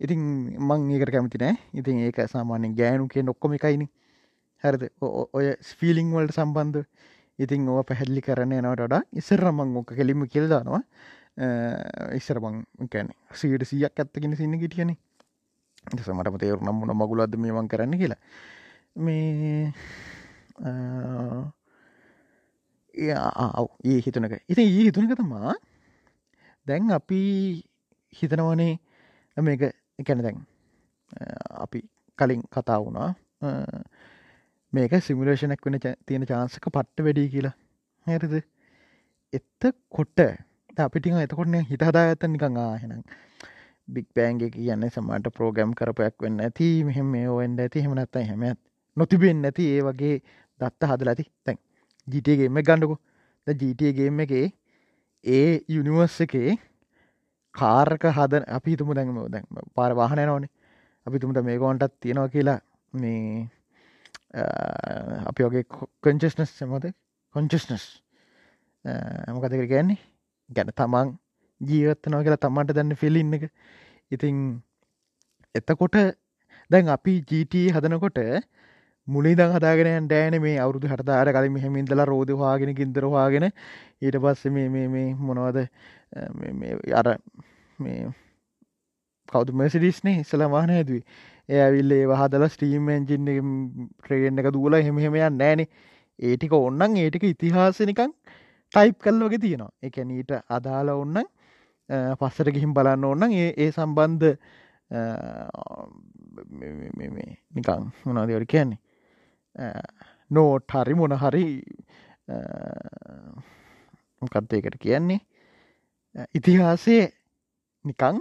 ඉතින් 0.00 0.20
මං 0.68 0.90
ඒකට 0.96 1.12
කැමති 1.14 1.38
නෑ. 1.42 1.56
ඉතින් 1.80 2.02
ඒක 2.06 2.18
සාමාන්‍යෙන් 2.34 2.76
ගෑනු 2.80 3.08
කිය 3.12 3.22
නොක්කොම 3.22 3.56
එකයිනි. 3.58 3.86
හැරද? 4.64 4.82
ඔය 5.00 5.46
ස්ෆිලිං 5.70 6.12
වලට 6.14 6.36
සම්බන්ධ. 6.36 6.84
ඉතින් 7.38 7.68
ඕ 7.72 7.82
පැහැදිලි 7.88 8.22
කරන්න 8.24 8.58
යනවට 8.58 8.84
වඩා 8.86 9.02
ඉස්සර 9.20 9.44
මං 9.50 9.76
ඕක 9.80 9.94
කෙලිම 9.98 10.24
කෙල්දානවා 10.34 10.82
ඉස්සර 12.18 12.40
බං 12.44 12.58
කැන 12.92 13.08
සීට 13.42 13.64
සියක් 13.70 14.02
ඇත්තගෙන 14.02 14.36
සින්න 14.36 14.58
ගිටියන. 14.60 14.92
සමටම 15.96 16.36
තේරු 16.42 16.60
නම් 16.60 16.76
මොන 16.80 16.92
මගුලද 16.96 17.36
මේමන් 17.40 17.68
කරන්න 17.72 17.96
කියලා. 18.00 18.20
මේ 18.96 19.72
ඒ 22.94 23.98
හිතුනක 24.04 24.34
ඉතින් 24.48 24.66
ඒ 24.66 24.84
හිතුනක 24.84 25.16
තමා 25.16 25.54
දැන් 26.66 26.90
අපි 26.98 27.20
හිතනවනේ 28.12 28.74
මේක 29.40 29.62
එකැන 30.00 30.22
දැන් 30.26 30.38
අපි 31.56 31.80
කලින් 32.18 32.42
කතා 32.52 32.78
වුණා 32.84 33.10
මේක 34.72 34.92
සිමිලේෂනක් 35.00 35.66
වෙන 35.66 35.80
තියෙන 35.80 36.26
චාන්සක 36.26 36.66
පට්ට 36.68 37.04
වැඩී 37.06 37.28
කියලා. 37.28 37.54
හැරිද? 38.06 38.34
එත්ත 39.32 39.62
කොට්ට 39.90 40.20
අපිටි 40.78 41.16
එතකොටන 41.18 41.56
හිතහදා 41.70 42.04
ඇත 42.04 42.24
නිකං 42.26 42.58
ආහෙනම් 42.58 43.02
බික් 43.88 44.06
පෑන්ගේ 44.16 44.50
කියන්න 44.50 44.86
සමට 44.86 45.34
ප්‍රෝග්‍රම් 45.36 45.72
කරපයක් 45.74 46.24
වෙන්න 46.24 46.40
ඇති 46.40 46.68
මෙහෙම 46.84 47.08
මේ 47.14 47.26
ඔෙන්ඩ 47.28 47.64
ඇති 47.64 47.84
හෙමනත්ත 47.84 48.20
හැම 48.22 48.44
නොතිබෙන් 48.96 49.42
නැති 49.42 49.68
ඒ 49.74 49.82
වගේ 49.82 50.16
දත්ත 50.60 50.90
හදල 50.90 51.12
ඇති. 51.12 51.24
තැන් 51.44 51.58
ජිටගේම 52.08 52.60
ගණ්ඩකු 52.60 52.96
ජීටගේම 53.46 54.20
එකේ 54.20 54.46
ඒ 55.24 55.50
යුනිවර්ස් 55.68 56.20
එකේ 56.20 56.50
කාර්ක 57.54 58.04
හද 58.10 58.42
අපි 58.48 58.76
තුම 58.76 58.92
දැන්ම 58.94 59.16
දැන් 59.28 59.46
පාර 59.74 59.90
වාහනය 59.92 60.26
නොනේ 60.26 60.50
අපි 61.06 61.18
තුමට 61.18 61.42
මේකෝන්ටත් 61.42 61.96
තියෙනවා 62.00 62.28
කියලා 62.28 62.58
මේ 62.94 63.48
අපි 65.26 65.44
වගේ 65.44 65.64
කොංචස්නස් 66.02 66.50
සමද 66.52 66.92
කොංචස්නස් 67.34 67.84
මොකදකර 69.34 69.66
ගැන්නේ 69.66 69.98
ගැන 70.50 70.72
තමන් 70.76 71.12
ජීවත්තනෝ 71.60 72.22
කියලා 72.22 72.42
තමන්ට 72.44 72.76
දැන්න 72.76 72.96
ෆිලින්න 72.96 73.34
එක. 73.34 73.44
ඉතිං 74.10 74.36
එතකොට 75.54 75.96
දැන් 76.70 76.88
අපි 76.88 77.14
ජීට 77.30 77.54
හදනකොට 77.74 78.20
මුලිදං 79.08 79.54
හදාගෙන 79.54 80.06
ඩෑන 80.06 80.36
මේ 80.42 80.56
අවුදු 80.58 80.86
හටදාර 80.86 81.28
කලින් 81.28 81.52
මෙහමින්දලා 81.52 82.06
රෝධවාගෙන 82.06 82.74
ගින්දරවාගෙන 82.74 83.46
ඊට 83.48 84.16
පස්ස 84.16 84.44
මේ 84.48 84.88
මේ 84.88 85.06
මොනවද? 85.20 85.58
අර 86.12 87.08
මේ 87.78 88.00
කවතු 89.28 89.52
මසිඩිස්නේ 89.54 90.16
ඉස්සල 90.20 90.42
වාහන 90.48 90.70
ඇදවී 90.70 91.02
ඒ 91.48 91.60
ඇවිල්ල 91.62 91.92
ඒ 91.92 92.06
වහදල 92.06 92.46
ස්ටීම් 92.48 92.88
එන්ජින් 92.88 93.30
ට්‍රේන් 94.02 94.38
එක 94.38 94.52
දුවල 94.52 94.78
හෙමහෙමයන් 94.80 95.38
නෑනේ 95.38 95.68
ඒටික 96.18 96.52
ඔන්නන් 96.52 96.96
ඒටික 96.96 97.24
ඉතිහාසනිකං 97.24 98.14
ටයිප් 98.72 98.98
කල් 98.98 99.22
වගේ 99.24 99.38
තියෙනවා. 99.38 99.72
එකනීට 99.82 100.32
අදාල 100.48 100.88
ඔන්නන් 100.94 101.24
පස්සට 102.18 102.52
ගිහිම් 102.54 102.74
බලන්න 102.74 103.04
ඕන්න 103.04 103.32
ඒ 103.32 103.48
ඒ 103.56 103.70
සම්බන්ධ 103.70 104.28
නිකං 107.56 107.90
මොනාදවට 108.04 108.50
කියන්නේ? 108.50 108.78
නෝට් 110.30 110.76
හරි 110.76 110.94
මොන 110.94 111.16
හරි 111.16 111.46
මොකක්දයකට 114.22 114.78
කියන්නේ? 114.78 115.20
ඉතිහාසය 116.34 117.12
නිකං 117.84 118.20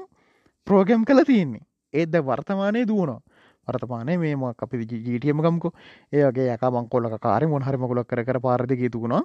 ප්‍රෝගම් 0.67 1.03
කළ 1.03 1.24
තියෙන්නේ. 1.25 1.65
ඒද 1.93 2.13
වර්තමානය 2.22 2.86
දුවනවා. 2.86 3.22
වර්තමානය 3.67 4.17
මේම 4.17 4.43
අපි 4.46 4.86
ජීටියමකම්කු 4.86 5.72
ඒගේ 6.13 6.53
යක 6.53 6.63
මංකොල්ල 6.69 7.17
කාරය 7.19 7.48
මොන් 7.48 7.62
හරි 7.62 7.77
මකුලක් 7.77 8.08
කර 8.08 8.24
කර 8.24 8.39
පාරදිගේ 8.39 8.89
තුුණා 8.89 9.24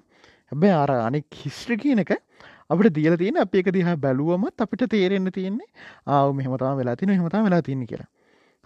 හැබැ 0.52 0.72
අර 0.72 0.90
අනෙක් 0.98 1.26
හිස්ට්‍රි 1.34 1.76
කියන 1.76 1.98
එක 1.98 2.16
අපට 2.68 2.90
දියල 2.90 3.16
තියෙන 3.16 3.36
අප 3.36 3.54
එක 3.54 3.70
දිහා 3.70 3.96
බැලුවමත් 3.98 4.56
අපිට 4.58 4.88
තේරෙන්න 4.88 5.30
තියෙන්නේ 5.30 5.68
ආව 6.08 6.32
මෙහමතා 6.32 6.74
වෙලා 6.76 6.96
තින 6.96 7.10
හමතා 7.10 7.44
වෙලා 7.44 7.62
තින්න 7.62 7.86
කියලා. 7.86 8.08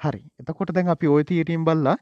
හරි. 0.00 0.22
එතකොට 0.40 0.74
දැන් 0.74 0.88
අපි 0.88 1.06
ඔය 1.08 1.24
තීරීම් 1.24 1.64
බල්ලා 1.64 1.96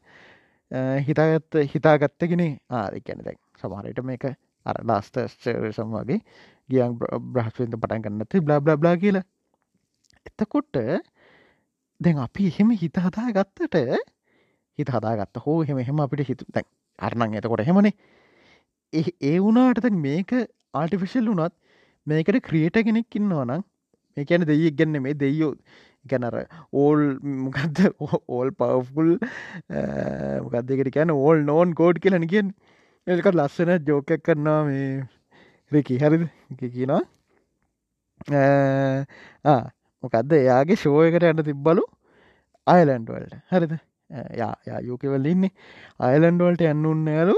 හිතාගත්ත 1.01 1.63
හිතාගත්තගෙන 1.65 2.43
ආරකැන 2.71 3.23
දැන් 3.23 3.39
සමහරයට 3.57 4.03
මේක 4.03 4.25
අර 4.65 4.77
ලාස්ටර්සම් 4.83 5.93
වගේ 5.93 6.21
ගියන් 6.69 6.97
බ්‍රහස්වෙන්ත 6.99 7.75
පටන් 7.75 8.03
ගන්නත 8.03 8.41
බ්ලා 8.41 8.59
බ්ලා 8.59 8.77
බ්ලා 8.77 8.95
කියලා. 8.97 9.25
එතකොට 10.25 10.77
දැන් 11.99 12.19
අපි 12.19 12.47
එහෙම 12.47 12.71
හිත 12.75 12.99
හදා 12.99 13.31
ගත්තට 13.31 13.77
හිත 14.77 14.89
හදාගත්ත 14.89 15.41
හෝ 15.45 15.57
එහෙම 15.63 15.79
එහෙම 15.79 15.99
අපිට 15.99 16.27
හිතු 16.27 16.45
දැන් 16.49 16.67
අරණං 16.99 17.33
එතකොට 17.33 17.65
හෙමනේ 17.65 17.93
ඒ 18.93 19.37
වුණාට 19.39 19.89
මේක 19.99 20.33
ආටිෆිශල් 20.73 21.31
වුනත් 21.31 21.55
මේකට 22.07 22.39
ක්‍රියට 22.41 22.79
කෙනෙක් 22.83 23.15
ඉන්නවනම් 23.15 23.63
මේ 24.17 24.25
කියන 24.25 24.45
දෙයක් 24.45 24.77
ගැන්න 24.77 25.01
මේ 25.01 25.15
දෙයෝ 25.15 25.51
ගැනර 26.05 26.37
ඕල් 26.73 27.03
මොකක්ද 27.41 27.83
ඕල් 28.29 28.53
පවෆුල් 28.53 29.11
මොකක්දකට 30.43 30.93
කියන 30.93 31.13
ඕල් 31.15 31.43
නෝන් 31.43 31.73
කෝඩ් 31.73 31.99
කියලන 31.99 32.27
කියෙන් 32.27 32.53
එකට 33.07 33.33
ලස්සන 33.33 33.73
ජෝකයක් 33.83 34.23
කරන්නවා 34.23 34.63
මේ 34.63 34.87
රකි 35.71 35.95
හරිද? 36.03 36.23
කියනවා. 36.59 37.03
මොකක්ද 40.03 40.31
එයාගේ 40.39 40.77
ශෝයකට 40.83 41.23
ඇන්න 41.27 41.43
තිබ්බලු 41.49 41.83
අයිලන්ඩ්වල්ට 42.67 43.33
හරිද? 43.53 43.73
යා 44.41 44.53
යා 44.69 44.79
යෝකවල් 44.89 45.25
ඉන්නේ. 45.33 45.51
අයිලන්ඩ්වල්ට 46.07 46.61
යන්නුන්න 46.71 47.07
යාලු 47.17 47.37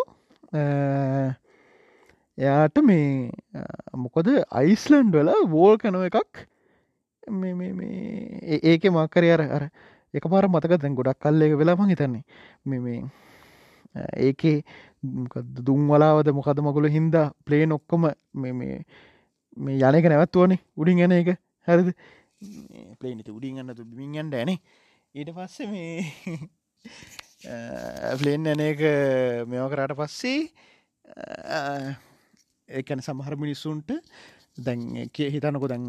එයාට 2.37 2.77
මේ 2.89 3.31
මොකොද 4.03 4.27
අයිස්ලන්ඩ් 4.61 5.13
වල 5.19 5.29
වෝල් 5.53 5.75
කනව 5.81 6.03
එකක් 6.09 6.35
ඒක 8.71 8.83
මක්කරය 8.97 9.29
අර 9.35 9.41
අර 9.57 9.63
එක 10.13 10.23
පාර 10.33 10.45
මතක 10.49 10.73
දැන් 10.83 10.95
ගොඩක් 10.99 11.19
කල්ලක 11.25 11.53
වෙලාම 11.61 11.89
හිතන්නේ. 11.91 12.23
මේ 12.65 13.01
ඒකේ 13.95 14.57
දුම් 15.61 15.87
වලාවද 15.87 16.31
මොකද 16.31 16.61
මකුල 16.61 16.89
හින්දා? 16.89 17.27
ප්ලේන් 17.45 17.71
ඔක්කොම 17.71 18.09
මේ 18.33 18.79
යනක 19.57 20.09
නැවත්වනේ 20.09 20.63
උඩින් 20.75 20.99
ගැන 20.99 21.11
එක. 21.13 21.35
හැරද? 21.67 21.93
ප්ලේනිත 22.99 23.29
උඩින් 23.29 23.59
ගන්න 23.59 23.75
බිමින්ගන්ඩ 23.85 24.35
ඇනේ 24.35 24.59
ඊට 25.15 25.31
පස්සේ 25.35 25.67
මේ 25.67 25.99
ප්ලේන් 28.21 28.47
ඇන 28.47 28.61
එක 28.63 28.83
මෙව 29.49 29.65
කරට 29.71 29.95
පස්සේ 29.99 30.39
ඒකැන 32.69 33.03
සමහර 33.03 33.35
මිනිස්සුන්ට 33.35 33.91
දැන් 34.59 35.09
කිය 35.11 35.31
හිතනකො 35.33 35.67
දැන් 35.67 35.85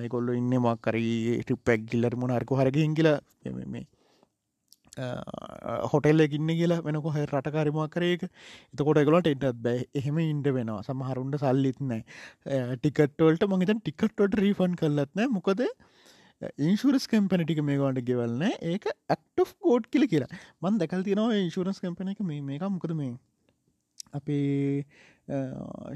එකොල්ල 0.00 0.34
ඉන්න 0.34 0.58
මක්කරී 0.58 1.38
ටිප්පැක් 1.42 1.86
ගිල්ලට 1.86 2.18
මොනහරකු 2.18 2.58
හරගින් 2.58 2.98
කියල 2.98 3.10
මේ 3.66 3.86
හොටෙල්ල 5.92 6.24
ඉන්න 6.26 6.50
කියලා 6.60 6.80
වෙනක 6.86 7.08
හ 7.08 7.18
රටකාරමක් 7.24 7.94
කරේක 7.94 8.24
එතකොට 8.24 9.00
ගලට 9.08 9.32
එටත් 9.34 9.62
බෑ. 9.66 9.84
එහෙම 9.94 10.18
ඉන්ඩ 10.24 10.48
වෙනවා. 10.56 10.80
සමහරුන්ට 10.88 11.38
සල්ලිත්නෑ 11.44 12.02
ටිකට්වල්ට 12.82 13.46
මගේතන් 13.52 13.82
ටිකට්වට 13.82 14.38
රීෆන් 14.44 14.74
කරලත්නෑ 14.82 15.28
මොකද 15.36 15.62
ඉන්ශරස් 16.68 17.06
කම්පනටික 17.12 17.60
මේවාට 17.68 18.02
ගෙවල්න 18.08 18.44
ඒක 18.48 18.84
ඇක්ට් 18.88 19.38
කෝඩ් 19.60 19.90
කියල 19.92 20.06
කියලා. 20.12 20.30
මන් 20.62 20.78
දැකල් 20.82 21.04
තිනවා 21.08 21.38
ඉන්ශරස් 21.44 21.80
කම්පන 21.84 22.14
එක 22.14 22.22
මේ 22.30 22.42
මේක 22.50 22.66
මොකද 22.76 22.94
මේ 23.00 23.14
අපේ 24.12 24.84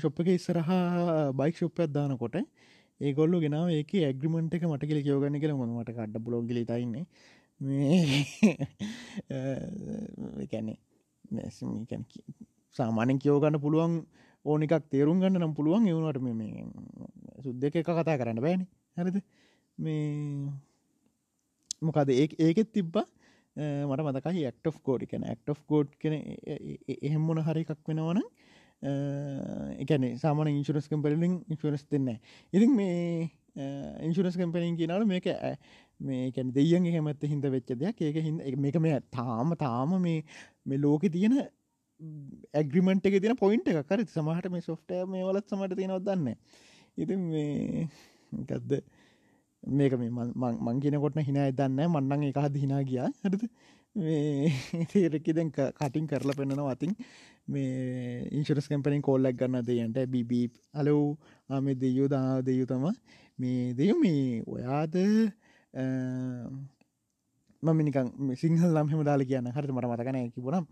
ශොප්පක 0.02 0.28
ඉස්සරහා 0.38 1.32
බයික් 1.40 1.60
ශොප්පයක් 1.60 1.92
දානකොට 1.98 2.36
ඒගොල්ලු 3.00 3.38
ගෙනාව 3.44 3.70
ඒක 3.76 3.92
ඇග්‍රිමෙන්ට් 4.08 4.56
එක 4.56 4.64
මට 4.70 4.88
කියල 4.90 5.00
කියෝගන්න 5.06 5.38
කියල 5.42 5.54
මොනමට 5.60 5.92
කඩ 5.96 6.24
බ්ලොග් 6.26 6.50
ලිතයින්නේ 6.58 7.04
මේකැනේ 10.38 10.78
සාමානෙන් 12.76 13.18
කියෝගන්න 13.18 13.58
පුළුවන් 13.60 13.94
ඕනිකක් 14.44 14.74
තේරුම් 14.90 15.18
ගන්න 15.20 15.38
නම් 15.40 15.54
පුළුවන් 15.54 15.84
එවුණට 15.86 16.20
මේ 16.22 16.64
සුද්ද 17.44 17.62
එක 17.62 17.76
කතා 17.80 18.16
කරන්න 18.16 18.40
බෑනි. 18.40 18.64
හරිද? 18.96 19.16
මේ 19.78 20.50
මොකද 21.82 22.08
ඒ 22.10 22.26
ඒකෙත් 22.38 22.72
තිබ්බා 22.72 23.06
මට 23.56 24.00
මතකයි 24.06 24.48
ක්ට් 24.48 24.80
කෝඩ් 24.82 25.02
කන 25.06 25.24
ක්ට් 25.30 25.66
කෝඩ් 25.68 25.90
කන 26.00 26.14
එහෙම 27.02 27.22
මොන 27.22 27.40
හරි 27.40 27.64
එකක් 27.64 27.88
වෙනවන 27.88 28.22
එකන 29.78 30.04
සාමන 30.16 30.50
ඉන්ශරස් 30.50 30.88
කම්පලින් 30.88 31.38
ඉන්ශරස් 31.48 31.84
දෙන්න 31.90 32.08
ඉතින් 32.52 32.72
මේ 32.72 33.30
ඉන්ශරස් 34.00 34.36
කම්පලින් 34.36 34.76
කියනවල 34.76 35.04
මේක 35.06 35.28
මේකැන 36.02 36.52
දෙයන් 36.56 36.86
හෙමත් 36.96 37.26
හිද 37.32 37.48
වෙච්ච 37.54 37.74
දෙයක්. 37.82 38.00
ඒක 38.00 38.16
හිද 38.26 38.58
මේක 38.58 38.78
මේ 38.80 39.00
තාම 39.10 39.54
තාම 39.56 40.00
මේ 40.00 40.22
මේ 40.66 40.78
ලෝකෙ 40.78 41.08
තියෙන 41.08 41.36
ඇග්‍රිමෙන්ට් 42.54 43.06
එක 43.06 43.20
තින 43.20 43.36
පොයින්ට 43.36 43.68
එකක්. 43.68 43.86
කර 43.88 44.04
සමහට 44.06 44.50
මේ 44.54 44.66
සොෆ්ටය 44.68 45.04
මේ 45.06 45.28
වලත් 45.28 45.46
සමට 45.48 45.78
තියෙනවත් 45.78 46.08
දන්න 46.08 46.34
ඉතින් 46.96 47.20
මේ 47.28 47.88
ගත්ද 48.50 48.82
මේක 49.62 49.92
මේ 49.98 50.10
මං 50.10 50.82
කියනකොට 50.82 51.22
හිනා 51.22 51.50
දන්න 51.52 51.86
මන්නන් 51.88 52.28
එක 52.30 52.42
හද 52.44 52.64
හිනා 52.64 52.82
ගියා. 52.84 53.10
හරද? 53.22 53.48
තේරෙකි 54.92 55.32
දැන් 55.36 55.50
කටින් 55.52 56.06
කරලා 56.06 56.36
පෙන්න්නනවා 56.36 56.72
අතින් 56.72 56.94
මේ 57.46 58.24
ඉන්ශරස් 58.32 58.68
කම්පනින් 58.68 59.02
කෝල්ලක් 59.02 59.36
ගන්න 59.36 59.66
දෙයන්ට 59.66 59.98
බිබී 60.08 60.46
අලව් 60.74 61.16
ආම 61.50 61.66
දෙයෝ 61.76 62.08
දා 62.08 62.40
දෙයු 62.42 62.66
තම 62.66 62.86
මේ 63.38 63.74
දෙය 63.74 63.92
මේ 63.94 64.42
ඔයාද 64.46 64.96
මමිනිකං 67.62 68.12
සිංහල් 68.36 68.70
නම් 68.72 68.88
හෙම 68.88 69.04
දාල 69.04 69.24
කියන්න. 69.24 69.48
හරි 69.48 69.72
මට 69.72 69.86
මතකන 69.86 70.30
කිබුණම් 70.30 70.66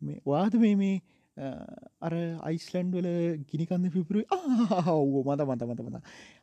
මේ 0.00 0.20
වාද 0.24 0.54
මේ 0.56 0.76
මේ 0.76 0.96
අර 1.36 2.14
අයිස්ලන්ඩ් 2.42 2.94
වල 2.94 3.08
ගිනිකන්න 3.44 3.90
පිපුරු 3.90 4.22
ආහෝ 4.30 5.22
මත 5.24 5.40
මත 5.42 5.62
මත 5.62 5.80
මත 5.82 6.02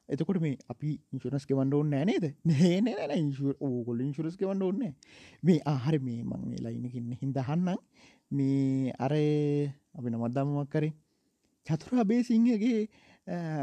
එතකොට 0.09 0.39
මේ 0.41 0.57
අපි 0.69 0.89
ඉන්ශුරස් 1.13 1.47
ගෙවන්ඩ 1.47 1.73
ඕන්න 1.73 1.95
නේද? 2.05 2.25
නෑ 2.43 3.19
ඕගොල 3.59 4.01
ඉන්ශුරස් 4.01 4.37
ගෙවන්ඩ 4.37 4.63
ඕන්න 4.63 4.93
මේ 5.43 5.59
ආහර 5.65 5.97
මේ 5.99 6.21
මං 6.23 6.43
වෙලා 6.51 6.71
ඉන්නකින්න 6.71 7.15
හිදහන්න 7.15 7.71
මේ 8.31 8.93
අර 8.99 9.13
අපි 9.13 10.07
නමත්දමමක් 10.09 10.69
කරේ. 10.69 10.93
චතුර 11.67 11.99
අබේ 11.99 12.21
සිංහගේ 12.23 12.89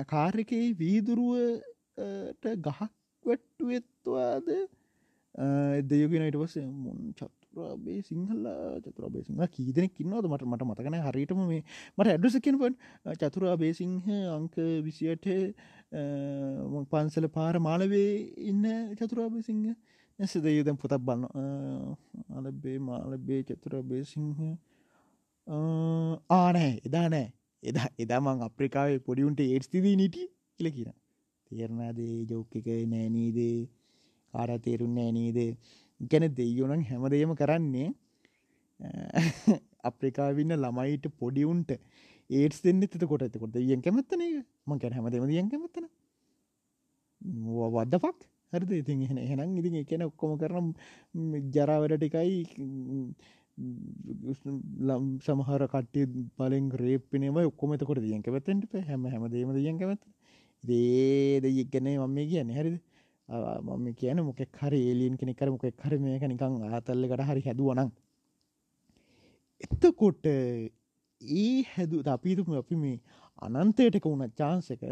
කාර්යකේ 0.06 0.64
වීදුරුවට 0.74 2.50
ගහක් 2.58 2.90
වැට්ටුවෙත්වාද 3.24 4.48
දෙයගෙනට 5.84 6.36
පස 6.36 6.56
මුන් 6.78 6.98
චත් 7.12 7.40
චතුරාබේ 7.50 8.02
සිංහල 8.02 8.44
චතුරාබේ 8.84 9.22
සිංහ 9.22 9.40
කීදනෙක් 9.48 9.94
ඉන්නවද? 9.96 10.26
මට 10.26 10.44
මට 10.44 10.62
මතකන 10.64 10.96
හරිටම 11.06 11.40
මේ 11.42 11.62
මට 11.96 12.06
ඇඩුසකෙනපන් 12.06 12.74
චතුරාබේ 13.16 13.72
සිංහ 13.72 13.96
අංක 14.30 14.54
විසියට 14.84 15.26
පන්සල 16.90 17.28
පාර 17.28 17.58
මාලවේ 17.58 18.12
ඉන්න 18.44 18.64
චතුරාබේ 18.94 19.42
සිංහ. 19.42 19.66
ඇසද 20.18 20.46
යුදැම් 20.48 20.76
පොතක් 20.76 21.02
බන්න 21.02 21.26
අලබේ 22.36 22.78
මාලබේ 22.80 23.42
චතුරාබේ 23.44 24.02
සිංහ. 24.04 24.40
ආනෑ 26.30 26.72
එදා 26.80 27.06
නෑ. 27.08 27.28
එදා 27.62 27.88
එදාමං 27.98 28.46
අප්‍රිකාවේ 28.48 29.00
පොඩිුන්ට 29.00 29.40
ඒට්ස්තිදී 29.42 29.96
නිටි 29.96 30.26
කියල 30.56 30.72
කියන 30.72 30.99
තේරණාදේ? 31.50 32.26
ජෝක 32.26 32.56
එක 32.56 32.68
නෑනීදේ 32.86 33.68
කාර 34.34 34.50
තේරුන්නේ 34.60 35.10
නීදේ? 35.12 35.56
ගැන 36.10 36.26
දෙයෝනන් 36.34 36.84
හැමදේම 36.84 37.34
කරන්නේ 37.36 37.88
අප්‍රිකාවින්න 39.84 40.56
ළමයිට 40.56 41.06
පොඩිවුන්ට 41.18 41.70
ඒටස් 42.30 42.60
දෙන්න 42.64 42.82
එත 42.82 42.94
කොට 43.04 43.24
ඇතකොට 43.26 43.54
දෙයෙන් 43.54 43.82
කැමත්තන 43.82 44.22
ම 44.66 44.78
කැන 44.78 44.92
හැමදේම 44.92 45.26
දියන් 45.28 45.50
කැමත්තන. 45.50 45.88
වදපක් 47.74 48.18
හරිද? 48.52 48.70
ඉතින් 48.72 49.02
එහෙන 49.02 49.18
එහෙනම් 49.18 49.58
ඉතින් 49.60 49.76
එකන 49.82 50.06
ඔක්කොම 50.06 50.38
කරන 50.38 50.72
ජරාවැඩ 51.54 51.96
ටිකයි 51.96 52.44
ලම් 54.88 55.04
සමහර 55.20 55.62
කට්ටි 55.66 56.06
බලෙන් 56.36 56.70
රේප්පිනම 56.82 57.42
ඔක්කොම 57.42 57.76
එතකොට 57.76 58.00
දියන් 58.00 58.22
කැවත්තෙන්ට 58.22 58.72
හැම 58.88 59.04
හැමදේම 59.06 59.52
දියන් 59.56 59.78
කැවත්ත 59.78 60.06
දේ 60.64 61.40
දෙයක් 61.40 61.70
ගැන 61.70 61.88
මම 61.96 62.18
කියන්න. 62.26 62.50
හරිද? 62.50 62.76
මම 63.28 63.94
කියන 63.94 64.18
මොකෙක් 64.20 64.56
හරි 64.56 64.78
ඒලියන් 64.82 65.16
කෙනෙ 65.16 65.34
කර 65.34 65.50
මොකෙක් 65.50 65.76
හරි 65.78 65.98
මේක 65.98 66.22
නිකං 66.24 66.62
ආතල්ලකට 66.68 67.22
හරි 67.22 67.42
හැදුවනං 67.42 67.90
එත්තකොට 69.60 70.24
ඒ 70.26 71.62
හැදු 71.66 72.02
අපිතුම 72.06 72.52
අපි 72.54 72.76
මේ 72.76 72.98
අනන්තයටක 73.42 74.04
වුණ 74.04 74.32
චාන්සක 74.32 74.82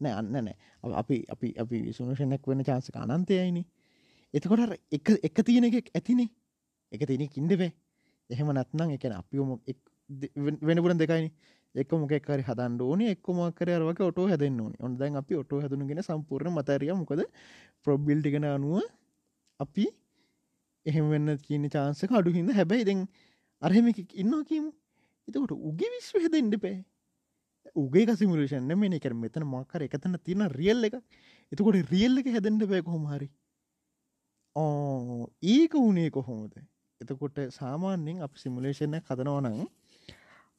නෑ 0.00 0.12
අන්න 0.12 0.32
නෑ. 0.32 0.56
අපි 0.94 1.16
අපි 1.28 1.48
අපි 1.58 1.78
සුනෂණක් 1.92 2.46
වෙන 2.46 2.64
චාන්සක 2.64 2.96
අනන්තයයිනි 2.96 3.62
එතකොට 4.34 4.78
එක 4.90 5.08
එක 5.20 5.36
තියෙන 5.42 5.64
එකක් 5.64 5.90
ඇතිනේ. 5.92 6.30
එක 6.92 7.02
තිනෙ 7.06 7.28
ඉන්ඩබේ 7.34 7.72
එහෙම 8.30 8.48
නැත්නම් 8.50 8.90
එකන 8.90 9.12
අපිම 9.12 9.50
වෙනපුරන් 10.62 10.98
දෙකයිනි. 10.98 11.30
එක 11.74 11.92
මොකෙක්කරි 11.94 12.42
හදන්න 12.42 12.80
ඕනේ 12.82 13.14
එක්කොමක්කර 13.14 13.68
අරවක 13.76 14.00
ඔටෝ 14.02 14.26
හැදන්න 14.28 14.60
ඕනේ. 14.60 14.80
ඔොන් 14.80 14.96
දැන් 14.98 15.16
අපි 15.16 15.34
ඔටෝ 15.34 15.60
හැදනුගෙන 15.60 16.02
සම්පූර්ණ 16.02 16.52
මතරිය 16.52 16.92
මොකද? 16.92 17.22
ප්‍රොබ්බිල්ටිගෙන 17.84 18.44
අනුව 18.46 18.82
අපි 19.60 19.86
එහෙම 20.86 21.10
වෙන්න 21.10 21.36
කියන 21.38 21.64
චාන්සක 21.70 22.12
අඩු 22.12 22.30
හිද 22.30 22.52
හැබැයි 22.52 22.84
දෙන් 22.84 23.00
අරහෙම 23.62 23.86
ඉන්නවා 24.22 24.44
කියමු. 24.44 24.70
එතකොට 25.28 25.52
උගේ 25.60 25.90
විශ්ව 25.94 26.16
හැදෙන්ඩ 26.24 26.56
පෑ 26.62 26.78
උගේ 27.76 28.06
කසිමුලේෂන් 28.06 28.72
මේ 28.74 28.98
කර 28.98 29.14
මෙතන 29.16 29.44
මක්කර 29.44 29.86
එකතන 29.86 30.18
තියෙන 30.24 30.48
රියල් 30.50 30.84
එක 30.84 30.96
එතකොට 31.52 31.78
රියල් 31.92 32.18
එක 32.20 32.28
හැදෙන්ට 32.34 32.68
පෑ 32.68 32.82
කොහොම 32.82 33.06
හරි. 33.06 33.28
ඕ 34.56 35.30
ඒක 35.42 35.72
වනේ 35.74 36.10
කොහොමද? 36.10 36.52
එතකොට 37.00 37.38
සාමාන්‍යෙන් 37.50 38.20
අප 38.20 38.34
සිමුලේෂණ 38.36 39.00
කදනවනං 39.00 39.62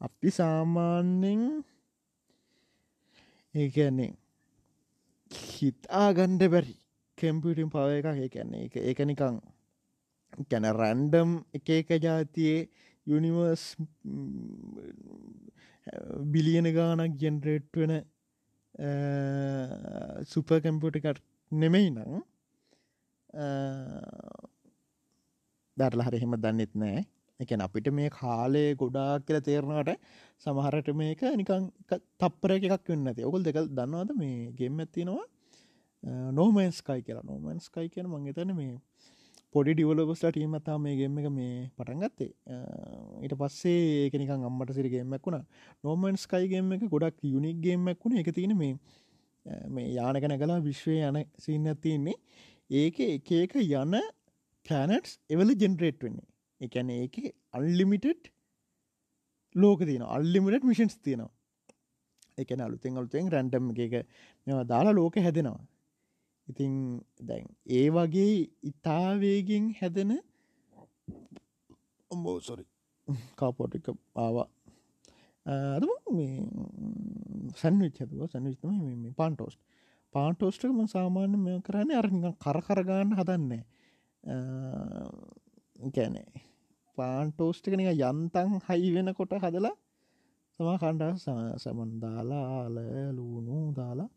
අපි 0.04 0.30
සාමාන්‍යෙන් 0.30 1.42
ඒකන්නේ 3.54 4.12
හිතා 5.54 6.08
ගණ්ඩ 6.16 6.50
බැරි 6.54 6.74
කෙම්පිටිම් 7.18 7.68
පව 7.74 7.98
එක 7.98 8.08
ඒකන්නේ 8.14 8.64
එක 8.66 8.74
ඒක 8.82 9.00
නිකං 9.04 9.36
කැන 10.50 10.66
රැන්ඩම් 10.80 11.30
එක 11.58 11.70
එක 11.76 11.94
ජාතියේ 12.06 12.68
යුනිවර්ස් 13.06 13.64
බිලියන 16.32 16.68
ගානක් 16.74 17.16
ජෙන්රේට් 17.20 17.70
වෙන 17.76 17.94
සුප 20.26 20.54
කැම්පිටිකට 20.58 21.22
නෙමෙයි 21.52 21.90
නං 21.90 22.22
දරල 25.76 26.02
හරි 26.06 26.18
එහෙම 26.18 26.34
දන්නෙත් 26.36 26.72
නෑ. 26.74 27.02
එකන 27.40 27.64
අපිට 27.66 27.88
මේ 27.98 28.10
කාලේ 28.18 28.70
ගොඩාක් 28.80 29.26
කියල 29.26 29.40
තේරණට 29.48 29.90
සමහරට 30.44 30.88
මේක 31.00 31.22
නිකං 31.40 31.68
තප්පර 32.20 32.50
එකක් 32.56 32.90
වන්න 32.90 33.10
ඇති 33.10 33.26
ඔකුල් 33.28 33.42
දෙකල් 33.48 33.66
දන්නවාද? 33.78 34.10
මේ 34.22 34.52
ගෙම් 34.58 34.78
ඇතිනවා 34.84 35.24
නෝමන්ස්කයි 36.38 37.00
කියලා. 37.06 37.24
නෝමන්ස්කයි 37.30 37.88
කියන 37.94 38.06
මංගේතන 38.12 38.52
මේ 38.60 38.74
පොඩි 39.54 39.72
ඩිවලබස්ලා 39.74 40.32
ටීමතා 40.34 40.76
මේ 40.84 40.96
ගෙම 41.00 41.18
එක 41.20 41.26
මේ 41.38 41.54
පටන්ගත්තේ 41.78 42.30
ඊට 43.24 43.34
පස්සේ 43.40 43.80
ඒකනිකන් 44.04 44.44
අම්මට 44.48 44.74
සිරිගේමක් 44.76 45.26
වුණ. 45.26 45.46
නෝමන්ස්කයිගේම 45.84 46.72
එක 46.76 46.84
ගොඩක් 46.94 47.18
යුනික්ගේමක් 47.34 48.04
වුණ. 48.04 48.20
එක 48.22 48.30
තියෙන 48.38 48.54
මේ 48.62 48.74
මේ 49.74 49.88
යානකැන 49.98 50.36
කලා 50.42 50.60
විශ්වය 50.68 50.96
යන 51.08 51.18
සින්න 51.44 51.66
ඇතින්නේ 51.72 52.14
ඒක 52.82 53.00
එක 53.08 53.32
එක 53.40 53.58
යන 53.62 53.98
කෑනට්ස් 54.66 55.18
එවල 55.34 55.50
ජෙනරේට් 55.62 56.00
වෙන්නේ. 56.06 56.26
එකැන 56.60 56.90
ඒක 56.90 57.16
අල්ලිමිටඩ් 57.52 58.30
ලෝක 59.54 59.80
තියන 59.80 60.04
අල්ලිමිට 60.08 60.64
මිෂන්ස් 60.64 60.96
තියෙනවා. 60.98 61.32
එකන 62.38 62.60
අලුතෙන් 62.60 62.96
අලුතෙන් 62.96 63.30
රැන්ටම් 63.30 63.70
එක 63.78 63.94
මෙවා 64.46 64.64
දාලා 64.64 64.94
ලෝක 64.94 65.16
හැදෙනවා. 65.16 65.60
ඉතිං 66.48 66.72
දැන් 67.20 67.46
ඒ 67.68 67.86
වගේ 67.90 68.32
ඉතාවේගෙන් 68.62 69.74
හැදෙන 69.80 70.12
ඔම්බෝ 72.10 72.40
සොරි 72.40 72.64
කාපෝටික 73.36 73.86
ආවා. 74.16 74.48
අදම 75.46 75.90
මේ 76.10 76.34
සැන්විච් 77.54 77.98
හැතුව 78.00 78.26
සැනිවිතම 78.26 78.70
මේ 79.02 79.12
පාන්ටෝස්ට 79.12 79.60
පාන්ටෝස්ටකම 80.14 80.80
සාමාන්‍ය 80.86 81.36
මෙ 81.36 81.52
කරන්නේ 81.60 81.96
අරනික 81.96 82.36
කරකරගන්න 82.38 83.16
හදන්නේ 83.18 83.62
කැනේ 85.90 86.28
පාන්ටෝස්ටික 86.98 87.74
නික 87.76 87.90
යන්තන් 88.02 88.50
හයි 88.66 88.88
වෙන 88.94 89.08
කොට 89.14 89.32
හදලා 89.44 89.74
සම 90.58 90.68
කණ්ඩ 90.76 91.02
සමන් 91.58 91.90
දාලා 92.00 92.44
ආල 92.56 92.76
ලූුණු 93.16 93.56
දාලා 93.74 94.10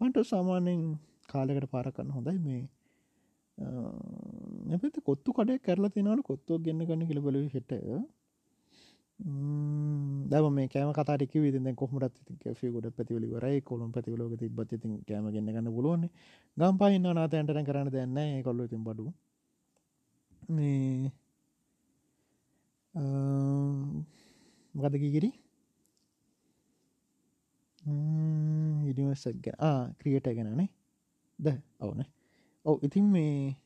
පන්ට 0.00 0.24
සාමාන්‍යෙන් 0.26 0.80
කාලෙකට 1.28 1.66
පාරකන්න 1.70 2.10
හොඳයි. 2.10 2.38
මේ 2.38 2.62
එපත 4.76 4.96
කොත්තු 5.04 5.30
කඩේ 5.32 5.58
කරලා 5.58 5.90
තිනවලු 5.90 6.22
කොත්තුව 6.22 6.58
ගන්න 6.64 6.86
ගන්න 6.88 7.08
කිලබල 7.08 7.36
හෙට. 7.54 7.72
දම 10.30 10.46
මේ 10.52 10.68
කෑම 10.68 10.92
කතාටක 10.92 11.34
විද 11.36 11.56
කොහමට 11.76 12.16
ි 12.60 12.70
ගොඩ 12.70 12.86
පැතිවලිවරයි 12.96 13.60
කොළුම් 13.62 13.90
පැතිවලෝක 13.92 14.34
තිබත් 14.36 14.70
ති 14.72 14.76
කෑම 15.08 15.26
ගන්න 15.28 15.52
ගන්න 15.54 15.68
පුලුවන් 15.70 16.08
ගම් 16.56 16.74
පයින්න 16.80 17.06
නාතයන්ටන 17.12 17.68
කරන්න 17.68 17.92
දෙන්න 17.92 18.42
කොල්ල 18.42 18.66
තින් 18.66 18.82
බඩු 18.84 19.06
මේ 20.48 21.12
මොකද 24.74 24.94
කිකිරි? 24.94 25.30
ඉඩිමසක් 28.86 29.42
ගැන. 29.42 29.94
ක්‍රියට 29.98 30.26
ගැනනේ 30.28 30.68
ද 31.38 31.58
ඔවුන 31.80 32.04
ඔව 32.64 32.84
ඉතින් 32.84 33.06
මේ 33.06 33.56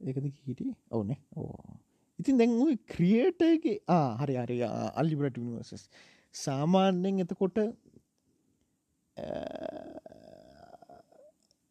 ඒකද 0.00 0.26
හිටි 0.40 0.66
ඔවුනේ 0.90 1.18
ඕ 1.36 1.58
ඉතින් 2.18 2.38
දැන් 2.38 2.52
ඔයි 2.56 2.76
ක්‍රියටගේ 2.86 3.78
හරි 4.18 4.34
හරි 4.36 4.58
අල්ලිබරට 4.94 5.38
නිවර්සස් 5.38 5.88
සාමාන්‍යෙන් 6.34 7.22
එතකොට 7.24 7.58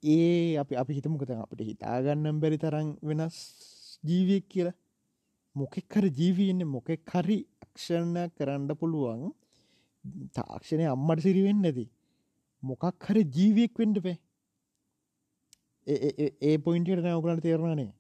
ඒ 0.04 0.58
අපි 0.58 0.76
අපි 0.76 0.94
හිතමකත 0.94 1.32
අපට 1.36 1.62
හිතාගන්නම් 1.62 2.40
බැරි 2.42 2.58
තරම් 2.58 2.88
වෙනස් 3.04 3.38
ජීවියක් 4.04 4.46
කියලා. 4.50 4.78
මොකෙක් 5.56 5.94
හරි 5.94 6.10
ජීවීන්න 6.20 6.62
මොකෙක් 6.68 7.06
හරි 7.14 7.38
අක්ෂණයක් 7.64 8.32
කරන්න 8.38 8.72
පුළුවන්. 8.76 9.32
තාක්ෂණය 10.36 10.86
අම්මට 10.88 11.22
සිරිවෙන්න 11.22 11.66
ඇති 11.66 11.86
මොකක් 12.64 13.06
හරි 13.08 13.24
ජීවියෙක් 13.36 13.74
වෙන්ඩ 13.78 13.98
පේ 14.06 14.18
ඒ 15.88 16.58
පොයින්ටට 16.58 17.04
නෑවකලට 17.06 17.44
තේරවානේ 17.44 17.92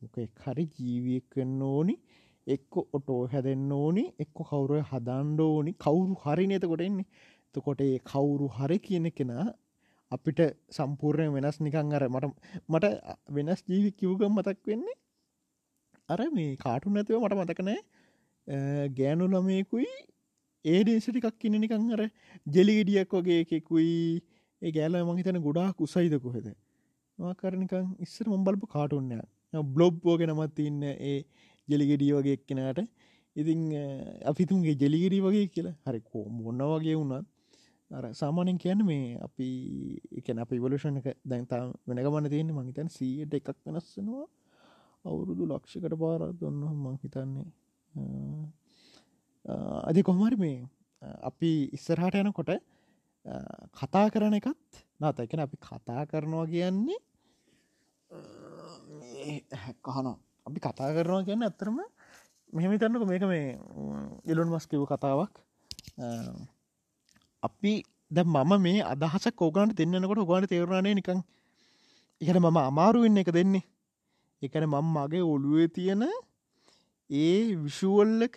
මොක 0.00 0.16
හරි 0.44 0.64
ජීවියෙක් 0.78 1.38
වෙන්න 1.38 1.62
ඕනි 1.62 1.94
එක්ක 2.46 2.74
ඔටෝ 2.96 3.20
හැදෙන්න්න 3.32 3.72
ඕනි 3.72 4.04
එක්ක 4.18 4.36
කවුරුව 4.50 4.84
හදන්ඩ 4.90 5.40
ඕනි. 5.40 5.72
කවුරු 5.74 6.14
හරි 6.24 6.46
නත 6.48 6.64
කොටෙන්නේ 6.64 7.06
තකොට 7.54 7.80
ඒ 7.80 7.98
කවුරු 8.10 8.46
හරි 8.58 8.78
කියන 8.78 9.06
කෙනා 9.12 9.46
අපිට 10.10 10.40
සම්පූර්ණය 10.70 11.30
වෙනස් 11.36 11.58
නිකං 11.60 11.94
අර 11.94 12.04
මට 12.08 12.34
මට 12.68 12.86
වෙනස් 13.30 13.62
ජීවි 13.68 13.90
කිව්ගම් 13.92 14.32
මතක් 14.32 14.58
වෙන්නේ 14.66 14.98
අර 16.08 16.20
මේ 16.32 16.52
කාටු 16.58 16.90
නැතිව 16.90 17.18
මට 17.20 17.40
මතකනෑ 17.40 17.80
ගෑනු 18.96 19.24
ළමයකුයි 19.28 19.90
ඒඩේසි 20.64 21.12
ටිකක් 21.12 21.38
කියන 21.38 21.56
නිකං 21.56 21.92
අර 21.94 22.02
ජෙලිගෙඩියක් 22.46 23.12
වගේ 23.12 23.40
එකෙකුයි. 23.42 24.22
ඒ 24.62 24.70
ගෑල 24.72 24.94
මහිතන 25.08 25.38
ගොඩාක් 25.40 25.80
උසයිද 25.80 26.14
කොහෙද? 26.20 26.46
මාකරනිකං 27.18 27.86
ඉස්සර 28.00 28.26
මොම්බලපු 28.26 28.66
කාටුන්නයක් 28.66 29.62
බ්ලොබ්බෝග 29.74 30.22
නමත් 30.26 30.58
ඉන්න 30.60 30.82
ඒ 30.82 31.18
ජෙලිගෙඩිය 31.68 32.12
වගේ 32.12 32.36
එක්කෙනට. 32.38 32.80
ඉතිං 33.36 33.60
අපිතුන්ගේ 34.24 34.74
ජෙලිගෙඩි 34.74 35.20
වගේ 35.20 35.46
කියලා. 35.48 35.76
හරි 35.86 36.00
කෝ 36.02 36.24
මොන්න 36.28 36.64
වගේ 36.72 36.96
වුණත් 36.96 37.26
අර 37.90 38.04
සාමානෙන් 38.12 38.58
කියන්න 38.58 38.80
මේ 38.84 39.16
අපි 39.26 39.48
එකන 40.18 40.40
අප 40.42 40.50
ඉවලෂණ 40.52 41.00
එක 41.00 41.06
දැන්තා 41.24 41.60
වෙනගමන 41.88 42.28
තියෙන 42.28 42.50
මහිතන් 42.52 42.88
සීයට 42.88 43.34
එකක් 43.34 43.48
වෙනස්සෙනවා 43.66 44.26
අවුරුදු 45.04 45.44
ලක්ෂකට 45.48 45.94
පාරත් 46.02 46.42
ඔන්න 46.42 46.60
මං 46.74 46.96
හිතන්නේ. 47.02 47.48
අධි 49.88 50.02
කොහමරි 50.02 50.36
මේ 50.36 50.58
අපි 51.22 51.50
ඉස්සරහට 51.72 52.20
යනකොට 52.20 52.52
කතා 53.72 54.06
කරන 54.10 54.36
එකත් 54.40 54.84
නාත 55.00 55.20
එකන 55.20 55.44
අපි 55.46 55.56
කතා 55.58 56.02
කරනවා 56.10 56.44
කියන්නේ 56.52 57.00
කහනවා 59.82 60.16
අපි 60.46 60.58
කතා 60.60 60.90
කරනවා 60.96 61.24
කියන්න 61.24 61.42
ඇත්තරම 61.42 61.80
මෙහෙම 62.52 62.76
තන්නක 62.76 63.08
මේක 63.08 63.24
මේ 63.32 63.48
ඉලොන් 64.24 64.52
මස්කිව 64.52 64.84
කතාවක්. 64.84 65.32
අපි 67.42 67.72
ද 68.10 68.18
මම 68.24 68.52
මේ 68.58 68.84
අදහස 68.84 69.26
කෝගන්ට 69.32 69.76
දෙන්නකොට 69.78 70.20
ඔගන්ට 70.20 70.48
තේරුණනේ 70.48 70.94
නිකං 70.94 71.20
එකට 72.20 72.38
මම 72.38 72.56
අමාරු 72.60 73.02
වෙන්න 73.02 73.18
එක 73.18 73.30
දෙන්නේ. 73.30 73.64
එකන 74.42 74.64
මං 74.66 74.86
මගේ 74.86 75.22
ඔළුවේ 75.24 75.68
තියෙන 75.68 76.02
ඒ 77.10 77.38
විෂුවල්ලක 77.56 78.36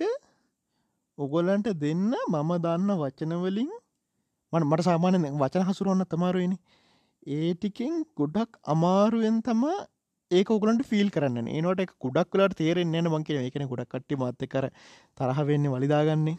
ඔගොලන්ට 1.18 1.68
දෙන්න 1.76 2.12
මම 2.26 2.52
දන්න 2.58 2.92
වචනවලින් 2.98 3.72
මට 4.54 4.66
මට 4.66 4.82
සාමානය 4.82 5.18
වචන 5.36 5.68
හසුරුවන්න 5.68 6.06
තමාරුවනි 6.06 6.58
ඒ 7.30 7.52
ටිකෙන් 7.54 7.94
ගොඩක් 8.18 8.52
අමාරුවෙන් 8.66 9.38
තම 9.42 9.64
ඒක 10.32 10.50
ඔගලන්ට 10.50 10.84
ෆිල් 10.84 11.10
කරන්න 11.10 11.48
ඒනට 11.50 11.94
කුඩක් 11.98 12.30
වෙලාට 12.32 12.56
තේරෙන් 12.56 12.94
න 12.94 13.08
මං 13.08 13.24
කියෙන 13.24 13.46
එකන 13.46 13.68
ගොඩක් 13.68 13.92
කට්ටි 13.92 14.18
මත්ත 14.18 14.42
කර 14.48 14.66
තරහ 15.18 15.40
වෙන්න 15.48 15.70
වලිදාගන්නේ. 15.70 16.38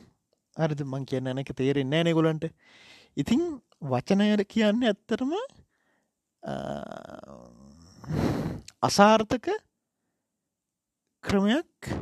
අරද 0.56 0.80
මං 0.84 1.04
කියන්න 1.06 1.38
එක 1.38 1.52
තේරෙන් 1.56 1.88
නෑ 1.88 2.12
ගොලන්ට 2.12 2.48
ඉතිං 3.16 3.42
වචනයට 3.82 4.44
කියන්න 4.48 4.84
ඇත්තරම 4.84 5.32
අසාර්ථක 8.82 9.48
ක්‍රමයක් 11.24 11.92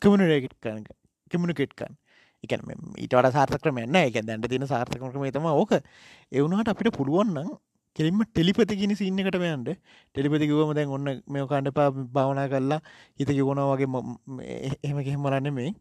කමනරේකට 0.00 0.56
කන 0.60 0.84
කමිනිකෙට්කන් 1.30 1.96
එක. 2.44 2.52
ඊට 2.96 3.14
සාර්ථ 3.32 3.58
ක්‍රමන්න 3.58 3.96
එක 3.96 4.20
දැන්ට 4.22 4.48
තින 4.48 4.66
සාර්ථක 4.66 5.00
ක්‍රම 5.00 5.26
තම 5.30 5.46
ඕක. 5.50 5.72
එවුණට 6.32 6.68
අපිට 6.68 6.94
පුළුවන්නම් 6.96 7.50
කෙලින්ම 7.96 8.20
ටෙලිපති 8.26 8.74
කියන 8.76 8.94
සින්න 8.96 9.20
එකට 9.20 9.38
යන්ට 9.40 9.70
ටෙලිපති 10.14 10.50
කිවම 10.50 10.72
දැන් 10.74 10.94
ඔන්න 10.96 11.08
මේ 11.26 11.46
කාණ්ඩ 11.46 11.74
පා 11.74 11.88
භාවනා 12.16 12.46
කරලා 12.48 12.80
හිත 13.18 13.30
කිවුණ 13.30 13.62
වගේ 13.70 13.88
එහෙම 14.84 15.00
කෙහෙමරන්න 15.06 15.50
මේ 15.52 15.74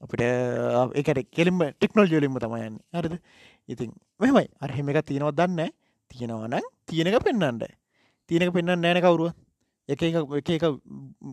අපිට 0.00 0.22
එකට 1.00 1.22
කෙලින්ම 1.30 1.58
ටෙක්නෝල් 1.72 2.08
ජලින්ම 2.08 2.38
තමයන්න 2.38 2.76
හරිද? 2.92 3.16
ඉතින් 3.68 3.90
මෙමයි 4.20 4.46
අරහෙම 4.60 4.88
එක 4.88 5.00
තියෙනවත් 5.06 5.36
දන්න 5.38 5.72
තියෙනවනම් 6.10 6.70
තියෙනක 6.86 7.18
පෙන්න්නන්ට 7.24 7.66
තියෙනක 8.30 8.52
පෙන්න්න 8.52 8.76
නෑන 8.76 9.00
කවරුව 9.00 9.32
එක 9.88 10.02
එක 10.02 10.50
එක 10.50 10.64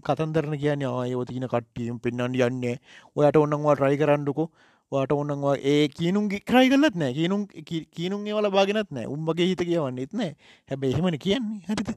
කතන්දරන 0.03 0.55
කියන්න 0.55 0.85
ආයෝ 0.85 1.25
තියන 1.25 1.47
කට්ටියම් 1.47 1.99
පෙන්න්නට 1.99 2.39
යන්නේ 2.39 2.75
ඔයට 3.15 3.37
ඔන්නවා 3.37 3.75
රයි 3.75 3.97
කරන්නඩුකු 3.97 4.45
වාට 4.91 5.11
ඔන්නවා 5.15 5.55
ඒ 5.71 5.87
කියනුම් 5.97 6.27
කරයි 6.29 6.69
කලත් 6.73 6.95
නෑ. 7.01 7.13
කියනුම් 7.19 7.47
කියනුම් 7.95 8.21
වල 8.37 8.49
බාගෙනත් 8.57 8.91
නෑ. 8.91 9.07
උම්බගේ 9.15 9.47
හිත 9.51 9.63
කියවන්නෙත් 9.69 10.13
නෑ. 10.19 10.35
හැබැ 10.69 10.91
එහෙමන 10.93 11.17
කියන්නේ. 11.25 11.63
හරිත 11.69 11.89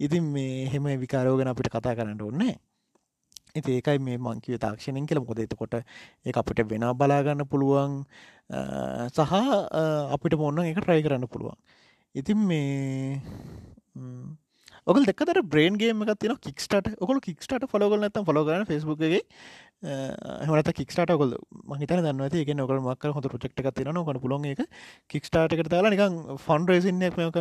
ඉතින් 0.00 0.24
මේ 0.34 0.66
හෙම 0.72 0.84
විකාරෝගෙන 1.04 1.52
අපිට 1.52 1.70
කතා 1.76 1.94
කරන්නට 1.98 2.22
ඔන්නේ 2.30 2.54
ඇති 3.54 3.76
ඒකයි 3.78 3.98
මේ 4.06 4.18
මංකිව 4.18 4.58
තාක්ෂණයෙන් 4.64 5.06
කියල. 5.06 5.20
මොද 5.28 5.38
එතකොට 5.44 5.74
ඒ 5.78 6.32
අපිට 6.42 6.62
වෙන 6.70 6.86
බලාගන්න 7.00 7.44
පුළුවන්. 7.52 8.04
සහ 9.16 9.32
අපිට 10.14 10.34
මොන්න 10.42 10.64
එක 10.64 10.78
ට්‍රයි 10.80 11.02
කරන්න 11.06 11.26
පුළුවන්. 11.32 11.58
ඉතින් 12.14 12.38
මේ 12.50 13.20
ඔකල් 14.86 15.04
දෙකතර 15.04 15.42
බ්‍රේන්ගේ 15.44 15.90
එක 15.90 16.20
තින 16.20 16.36
කික්ස්ට 16.46 16.94
ඔකල 17.00 17.20
කික්ස්ට 17.20 17.52
ොලගල 17.74 18.06
නත 18.06 18.24
ොලගන 18.24 18.64
ෆස්බුගේ 18.68 19.20
හමට 19.82 20.72
කික්ස්ට 20.76 21.12
කොල් 21.20 21.36
මහිත 21.72 21.88
දන්න 21.90 22.24
එක 22.40 22.50
නොකල් 22.56 22.80
මක් 22.80 23.12
හොඳ 23.16 23.28
ප්‍රෙක්් 23.34 23.60
එක 23.60 23.74
තින 23.74 24.00
කොට 24.04 24.20
පුලොන් 24.20 24.44
එක 24.44 24.64
කික්ස්ටාට 25.08 25.54
එකට 25.56 25.70
දාලා 25.70 25.92
නිකන් 25.94 26.36
ෆන් 26.36 26.66
රේසින්නක් 26.68 27.16
මේක. 27.16 27.38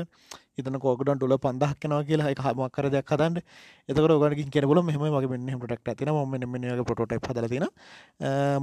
හිතන 0.57 0.75
කෝකට 0.83 1.09
ඩොල 1.09 1.35
පන්දක් 1.39 1.79
කනවා 1.79 2.03
කියලා 2.03 2.31
එක 2.33 2.41
හමක් 2.43 2.69
කර 2.75 2.89
දෙයක් 2.91 3.11
හදන්න. 3.13 3.41
එතකට 3.89 4.13
ඔගනකින් 4.15 4.51
කෙනබල 4.51 4.81
මෙහම 4.83 5.03
වගේ 5.15 5.31
මෙන්න 5.31 5.59
ටක් 5.63 5.97
තින 5.99 6.11
ම 6.11 6.51
මෙ 6.53 6.83
පොටට 6.83 7.27
හදලතින 7.29 7.67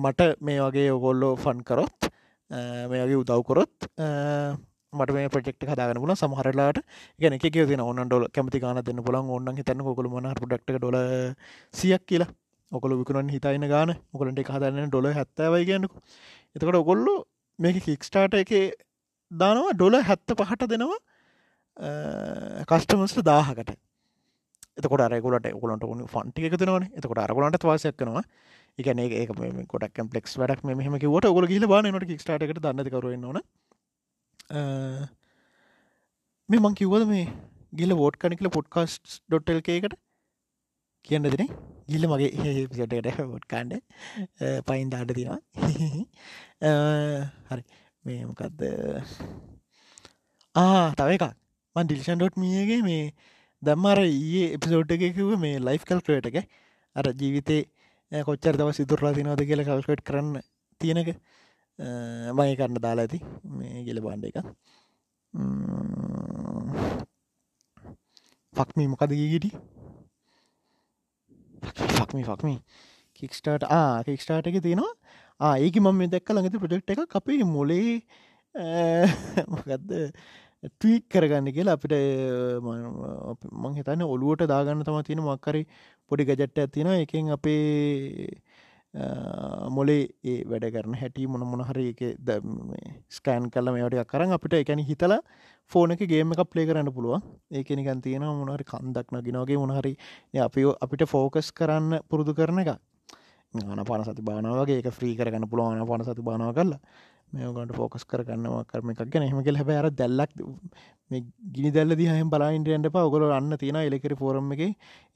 මට 0.04 0.30
මේ 0.40 0.60
වගේ 0.60 0.90
ඔගොල්ලෝ 0.92 1.34
ෆන් 1.36 1.64
කරොත් 1.64 2.10
මේගේ 2.90 3.20
උදව්කොරොත් 3.22 3.88
මට 4.96 5.14
මේ 5.16 5.28
ප්‍රෙක්් 5.28 5.48
හදාගන 5.64 6.00
පුල 6.02 6.12
සමහරලාට 6.14 6.80
ගැන 7.20 7.36
එක 7.38 7.46
තින 7.52 7.82
ඔන්න 7.82 8.02
ඩොල 8.04 8.26
කැමති 8.30 8.60
ගන 8.60 8.82
දෙන්න 8.82 9.02
පුලන් 9.02 9.30
ඔන්න 9.30 9.56
හිතන්න 9.56 9.84
කොළ 9.88 10.10
මන 10.10 10.28
ඩක්ට 10.32 10.78
ඩොල 10.78 10.98
සියක් 11.74 12.04
කියලා. 12.04 12.30
ඔකොල 12.72 12.96
විකුණන් 13.00 13.30
හිතයින 13.30 13.66
ගාන. 13.68 13.94
මොකලට 14.12 14.38
එක 14.38 14.50
හදන්න 14.50 14.90
ඩොල 14.90 15.12
හැත්තවයි 15.12 15.64
කියන්නකු 15.64 15.96
එතකට 16.56 16.74
ඔගොල්ලු 16.74 17.14
මේක 17.58 17.82
කික්ස්ටාට 17.82 18.34
එක 18.36 18.52
දානවා 19.30 19.74
ඩොල 19.74 20.00
හැත්ත 20.02 20.34
පහට 20.34 20.70
දෙනවා 20.72 20.98
කස්ටමස්ට 22.66 23.22
දාහකට. 23.24 23.76
එතකොට 24.76 25.02
අරගලට 25.02 25.46
ඔගලන්ට 25.52 25.84
උුණු 25.84 26.06
ෆන්ටි 26.06 26.48
එක 26.48 26.56
දෙනවන 26.60 26.90
එතකොට 26.92 27.20
අරගලන්ට 27.20 27.64
වාසයක් 27.64 27.96
කනවා 27.96 28.24
එකන 28.78 28.98
ඒ 29.00 29.24
ගොඩක් 29.66 29.94
කම්පලෙක් 29.94 30.26
වැඩක් 30.34 30.64
මෙහම 30.64 30.96
වට 30.96 31.30
ඔගල 31.30 31.46
ගල 31.48 31.66
බා 31.66 31.80
නට 31.82 32.08
කික්ස්ටාට 32.10 32.44
එකට 32.44 32.60
දන්න 32.60 32.90
කරුවන්න 32.90 33.40
මේ 36.48 36.60
මං 36.60 36.74
කිව්වද 36.74 37.06
මේ 37.08 37.26
ගිල 37.72 37.94
වෝට් 37.94 38.16
කනිකල 38.16 38.48
පොඩ්කාස්ට් 38.48 39.22
ඩොට්ටල් 39.26 39.58
එකකට 39.58 39.96
කියන්න 41.04 41.26
දෙන 41.26 41.48
ගිල්ල 41.88 42.06
මගේ 42.10 42.66
පිසටට 42.68 43.20
ොට් 43.26 43.46
කාන්ඩ 43.46 43.74
පයින් 44.66 44.90
දාට 44.90 45.10
තිවා 45.10 45.38
හරි. 47.50 47.62
මේ 48.04 48.22
මොකක්ද 48.24 48.62
ආ 50.54 50.94
තව 50.94 51.08
එකක්. 51.16 51.26
මන් 51.76 51.86
ඩිල්ෂන් 51.86 52.18
ඩොට් 52.18 52.36
මියගේ 52.36 52.82
මේ 52.82 53.04
දම්මර 53.62 54.00
ඒ 54.04 54.44
එපිසෝට් 54.52 54.90
එකකිව 54.90 55.34
මේ 55.38 55.58
ලයිෆ් 55.60 55.84
කල්ක්‍රේට 55.84 56.30
එක. 56.30 56.38
අර 56.96 57.06
ජීවිතේ 57.12 58.22
කොච්චර 58.24 58.54
දව 58.54 58.68
සිතුරලා 58.72 59.14
තිනවද 59.14 59.42
කියල 59.42 59.62
කල්කට් 59.64 60.06
කරන්න 60.06 60.40
තියෙනක 60.80 61.10
මය 61.78 62.50
කරන්න 62.58 62.82
දාලා 62.86 63.06
ඇති. 63.06 63.18
මේ 63.58 63.84
ගෙල 63.86 64.00
බාන්්ඩ 64.06 64.28
එක 64.30 64.38
ෆක්මී 68.54 68.88
මොකද 68.92 69.12
ගීගිටි 69.12 69.50
ෆක්මි 71.96 72.22
ෆක්මි 72.24 72.54
කික්ස්ටාට 73.20 73.64
ආ 73.70 74.02
කික්ස්ටාට 74.04 74.48
එක 74.48 74.58
තියෙනවා. 74.62 74.92
ඒක 75.58 75.76
මම 75.82 76.00
දැක්ක 76.12 76.32
ළඟති 76.32 76.62
ප්‍රජෙක්් 76.62 76.90
එක 76.96 77.16
අපේ 77.20 77.44
මොලේ 77.46 78.00
මොකක්ද 79.52 79.92
ටීක් 80.72 81.04
කරගන්න 81.12 81.52
කියලා 81.52 81.76
අපිට 81.78 81.94
මං 82.62 83.76
හිතන්න 83.78 84.02
ඔලුවට 84.06 84.48
දාගන්න 84.52 84.84
තම 84.84 84.98
තියෙන 85.08 85.22
මක්කරි 85.22 85.62
පොඩි 86.10 86.26
ගජට්ට 86.28 86.62
ඇතින 86.62 86.88
එකින් 86.94 87.28
අපේ 87.36 88.40
මොලේ 89.70 90.02
ඒ 90.24 90.38
වැඩ 90.44 90.66
කරන 90.72 90.94
හැටි 90.94 91.26
මොන 91.26 91.44
මොනහර 91.44 91.78
එක 91.82 92.02
ස්කෑන් 93.10 93.50
කල 93.50 93.72
මේට 93.74 93.98
කරන්න 94.06 94.32
අපිට 94.32 94.54
එකැන 94.54 94.82
හිතල 94.82 95.14
ෆෝන 95.72 95.92
එක 95.92 96.04
ගේම 96.06 96.32
එක 96.32 96.42
ප්ලේ 96.48 96.66
කරන්න 96.66 96.92
පුළුව 96.92 97.20
ඒකනිකන් 97.52 98.02
තියෙන 98.02 98.26
මොනහරි 98.40 98.64
කන්දක් 98.64 99.08
නගෙනගේ 99.12 99.58
මොනහරි 99.58 99.96
අපි 100.40 100.68
අපිට 100.80 101.04
ෆෝකස් 101.06 101.50
කරන්න 101.52 102.00
පුරුදු 102.08 102.34
කරන 102.34 102.62
එක 102.64 102.72
ආන 103.54 103.84
පන 103.84 104.04
සති 104.04 104.22
බානාවගේ 104.22 104.80
එක 104.80 104.88
්‍රී 104.92 105.14
කරගන්න 105.16 105.48
පුළුවන් 105.48 105.84
පන 105.86 106.04
සති 106.04 106.22
බානාව 106.22 106.54
කරලා. 106.54 106.80
මේකට 107.32 107.74
ෆෝකස් 107.74 108.04
කරගන්නවා 108.04 108.64
කරම 108.64 108.90
එකක් 108.90 109.02
ගැන. 109.06 109.24
හෙමකල් 109.24 109.56
හැබ 109.56 109.70
අර 109.72 109.90
දැල්ලක් 109.92 110.30
මේ 111.10 111.24
ගිනි 111.52 111.70
දැල්ල 111.70 111.94
දිහම 111.94 112.30
බලායින්ටයන්ට 112.30 112.92
පා 112.92 113.04
ඔගොල 113.04 113.24
අන්න 113.30 113.52
තියෙන 113.56 113.78
එලෙකරි 113.80 114.14
ෆෝරම් 114.14 114.52
එක 114.52 114.62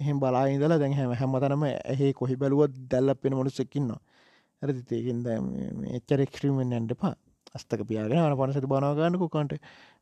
එහෙම 0.01 0.19
බලායිදල 0.19 0.75
දැන් 0.77 0.93
හැම 0.93 1.13
හැමතනම 1.15 1.65
ඇහේ 1.65 2.13
කොහි 2.13 2.37
බැලුවත් 2.37 2.75
දැල්ල 2.89 3.15
පෙන 3.17 3.35
මොලු 3.35 3.51
සෙක්කින්නවා 3.51 4.01
ඇරති 4.63 4.83
තේකින්ද 4.85 5.27
එච්චර 5.91 6.21
එක්්‍රීමෙන් 6.21 6.73
ඇන්ට 6.73 6.95
පා 6.97 7.15
අස්තක 7.55 7.83
පියාගෙන 7.85 8.19
අන 8.19 8.37
පනසති 8.37 8.67
බනාගන්නකු 8.67 9.27
කන්ට 9.29 9.59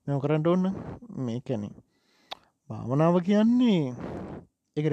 මෙම 0.07 0.21
කරන්නට 0.21 0.49
ඔන්න 0.49 0.65
මේකැන. 1.21 1.65
භාවනාව 2.71 3.17
කියන්නේ 3.23 3.95
එක 4.79 4.87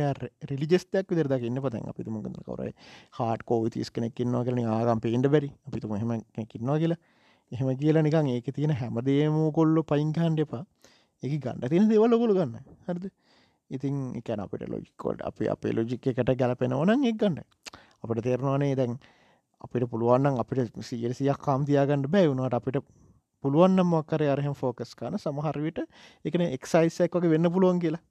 රිලිජෙස්තයක් 0.50 1.12
විදර 1.12 1.28
දකින්න 1.28 1.62
පතන් 1.62 1.90
අපිතුම 1.92 2.22
කවරයි 2.22 2.74
හාට 3.14 3.44
කෝව 3.44 3.68
තිස් 3.70 3.90
කෙනෙක් 3.90 4.16
කින්නවා 4.16 4.44
කරන 4.44 4.64
ආගම් 4.70 5.00
පේන්ට 5.00 5.28
බැරි. 5.28 5.50
අපිතුම 5.68 5.96
හෙම 5.96 6.12
කින්නවා 6.48 6.80
කියලා. 6.80 7.00
එහෙම 7.52 7.70
කියලා 7.78 8.04
නිකන් 8.04 8.30
ඒක 8.30 8.48
තියෙන 8.52 8.74
හැමදේම 8.74 9.38
කොල්ල 9.54 9.76
පයින්කහන්ඩ 9.84 10.40
එපා. 10.40 10.64
එක 11.24 11.34
ගණඩ 11.40 11.70
තියෙන 11.70 11.90
දෙවල 11.90 12.18
ගොල 12.18 12.34
ගන්න. 12.34 12.56
හරිද? 12.88 13.06
ඉතින් 13.70 13.96
එකන 14.16 14.40
අපට 14.40 14.66
ලොජිකෝඩ් 14.68 15.22
අප 15.22 15.38
අපේ 15.48 15.74
ලොජික 15.74 16.08
එකට 16.08 16.32
ගැලපෙනවනන් 16.36 17.06
එක් 17.06 17.18
ගන්න. 17.18 17.42
අපට 18.04 18.22
තේරවානේ 18.24 18.76
දැන් 18.76 19.00
අපිට 19.62 19.90
පුළුවන්න්න 19.92 20.40
අපිට 20.40 20.74
සියරසියක් 20.82 21.40
කාම්තියාගන්න 21.40 22.06
බැවුණට 22.08 22.54
අපිට 22.54 22.82
පුළුවන්න 23.44 23.86
මොක්කර 23.86 24.22
අරහෙම 24.26 24.56
ෆෝකස් 24.56 24.96
කාන 24.96 25.18
සමහරවිට 25.18 25.80
එකන 26.26 26.44
එක්සයිසක් 26.48 27.18
වගේ 27.18 27.34
වෙන්න 27.34 27.52
පුළුවන් 27.52 27.80
කියලා. 27.80 28.04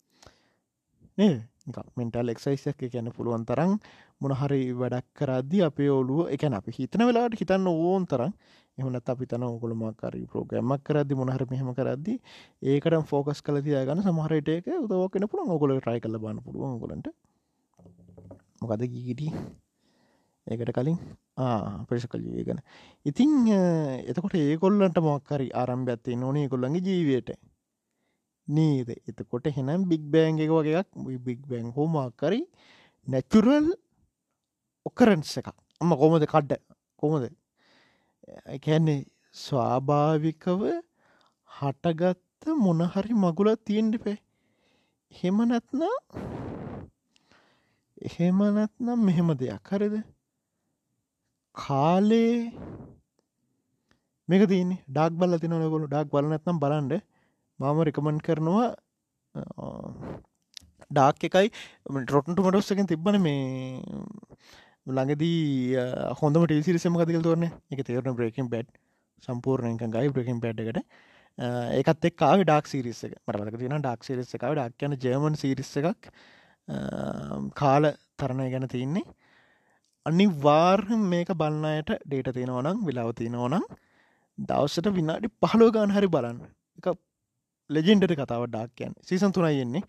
නේ 1.19 1.35
මෙන්ටල් 1.67 2.29
එක්සයිසක් 2.29 2.77
කියන්න 2.85 3.09
පුළුවන් 3.11 3.45
තරම් 3.45 3.73
මොනහරි 4.21 4.61
වැඩක් 4.75 5.07
කරද්දි 5.15 5.63
අපේ 5.63 5.89
ඔලුව 5.91 6.29
එකන 6.29 6.55
අපි 6.55 6.73
හිතන 6.73 7.03
වෙලාට 7.03 7.35
හිතන්න 7.35 7.67
ඕෝන් 7.69 8.05
තරම් 8.07 8.33
එහනත් 8.79 9.09
අපි 9.09 9.27
තන 9.27 9.45
ඔකුල 9.45 9.73
මක්කරි 9.75 10.25
ප්‍රෝග්‍රමක් 10.27 10.83
කරදදි 10.83 11.15
මොනහර 11.15 11.45
මෙහම 11.47 11.69
කරදදි 11.73 12.15
ඒකට 12.65 13.01
ෆෝකස් 13.07 13.41
කල 13.41 13.61
තියාගන්න 13.61 14.03
සමහරට 14.03 14.49
එක 14.51 14.67
උදවක්කන 14.77 15.27
පුළන් 15.27 15.51
ඔකොල 15.51 15.75
ට්‍රයි 15.75 16.01
කල 16.01 16.19
බන්න 16.19 16.43
පුළුවන් 16.43 16.79
ගොලට 16.79 17.09
මොකද 18.61 18.85
ගීගිටි 18.87 19.29
ඒකට 20.47 20.73
කලින් 20.73 20.99
ප්‍රේශ 21.87 22.07
කල්ලිය 22.07 22.45
ගැන. 22.45 22.61
ඉතිං 23.07 23.33
එතකොට 24.05 24.37
ඒකොල්ලන්ට 24.37 25.01
මොක්කරි 25.01 25.49
ආරම්භඇත්තේ 25.55 26.17
නොනේ 26.17 26.49
කොල්ලගේ 26.49 26.83
ජීවයට 26.83 27.31
නීද? 28.49 28.89
එතකොට 29.09 29.47
හෙනම් 29.49 29.89
බික් 29.89 30.03
බෑන් 30.13 30.39
එක 30.39 30.51
වගේක් 30.51 30.89
බික් 31.21 31.41
බැං 31.49 31.73
හෝමක්කරි 31.73 32.41
නැචුරල් 33.07 33.73
ඔකරන්ස 34.87 35.37
එක 35.39 35.49
අම්ම 35.81 35.97
කොමද 35.97 36.27
කඩ්ඩ 36.27 36.61
කොමද 36.97 37.25
එකන්නේ 38.49 39.07
ස්වාභාවිකව 39.35 40.63
හටගත්ත 41.51 42.43
මොනහරි 42.59 43.15
මගුලත් 43.17 43.65
තියෙන්ට 43.65 43.97
පේ 44.05 44.19
හෙම 45.13 45.39
නැත්නම් 45.49 45.95
එහෙම 48.05 48.39
නැත්නම් 48.57 48.99
මෙහෙම 49.01 49.29
දෙයක් 49.35 49.71
හරිද? 49.71 49.97
කාලේ 51.55 52.53
මේක 54.29 54.43
තියන්නේ 54.51 54.83
ඩක් 54.89 55.19
බල 55.21 55.37
තිනනකොළු 55.39 55.87
ඩක් 55.87 56.11
බල 56.13 56.27
නැත්නම් 56.29 56.59
බලන්ඩ 56.59 56.95
මම 57.61 57.81
රිකමන් 57.89 58.19
කරනවා 58.27 58.69
ඩාක් 60.91 61.25
එකයි. 61.29 61.49
ටොටන්ට 62.09 62.41
මටස්සකෙන් 62.45 62.91
තිබ්බන 62.93 63.19
මේ 63.27 63.81
ළඟදී 64.87 65.79
හොඳම 66.21 66.47
ටිසිරිසම 66.47 66.99
කතිකල් 67.01 67.25
තෝරන 67.27 67.47
එක 67.47 67.83
තේරන 67.89 68.17
බ්‍රේකින් 68.19 68.51
බැඩ් 68.55 68.69
සම්පූර්ණයක 69.27 69.85
ගයි 69.97 70.13
බ්‍රකින් 70.17 70.41
පැඩ් 70.45 70.61
එකට. 70.65 70.81
ඒකත් 71.79 72.09
එක් 72.09 72.17
කාව 72.23 72.43
ඩක් 72.43 72.71
සිරිස 72.73 73.01
මරක 73.05 73.59
තින 73.63 73.77
ඩක් 73.79 74.09
සිරිස 74.09 74.35
එකව 74.39 74.55
ඩක් 74.59 74.89
යන 74.89 74.97
ජර්මන් 75.05 75.39
සිරිස 75.43 75.73
එකක්. 75.83 76.11
කාල 77.61 77.85
තරණය 78.21 78.51
ගැන 78.55 78.69
තියන්නේ. 78.75 79.07
අනි 80.07 80.27
වාර්හ 80.47 80.91
මේක 81.13 81.33
බලන්නයට 81.41 81.91
ඩේට 82.05 82.35
තියෙනවනම් 82.37 82.85
විලාව 82.89 83.15
තියෙනවනම් 83.21 83.65
දවස්සට 84.39 84.93
විනාඩි 84.99 85.33
පහලෝ 85.43 85.71
ගාන 85.77 85.95
හරි 85.97 86.09
බලන්න. 86.15 86.39
එක 86.79 86.87
ලෙජෙන්ඩට 87.71 88.15
කතාව 88.15 88.47
ඩාක්කයන් 88.47 88.95
සීසන් 89.03 89.33
තුනයි 89.33 89.53
යෙන්නේ 89.55 89.85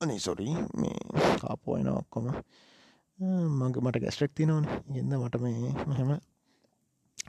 අනි 0.00 0.20
සොරී 0.20 0.54
මේ 0.74 0.98
කාපෝයන 1.40 1.88
ඔක්කොම. 1.90 2.26
මඟ 3.18 3.78
මට 3.82 4.02
ගැස්ට්‍රෙක් 4.02 4.34
තිනවන 4.34 4.66
එන්න 4.94 5.14
මට 5.16 5.40
මේ 5.40 5.72
මෙහෙම 5.86 6.10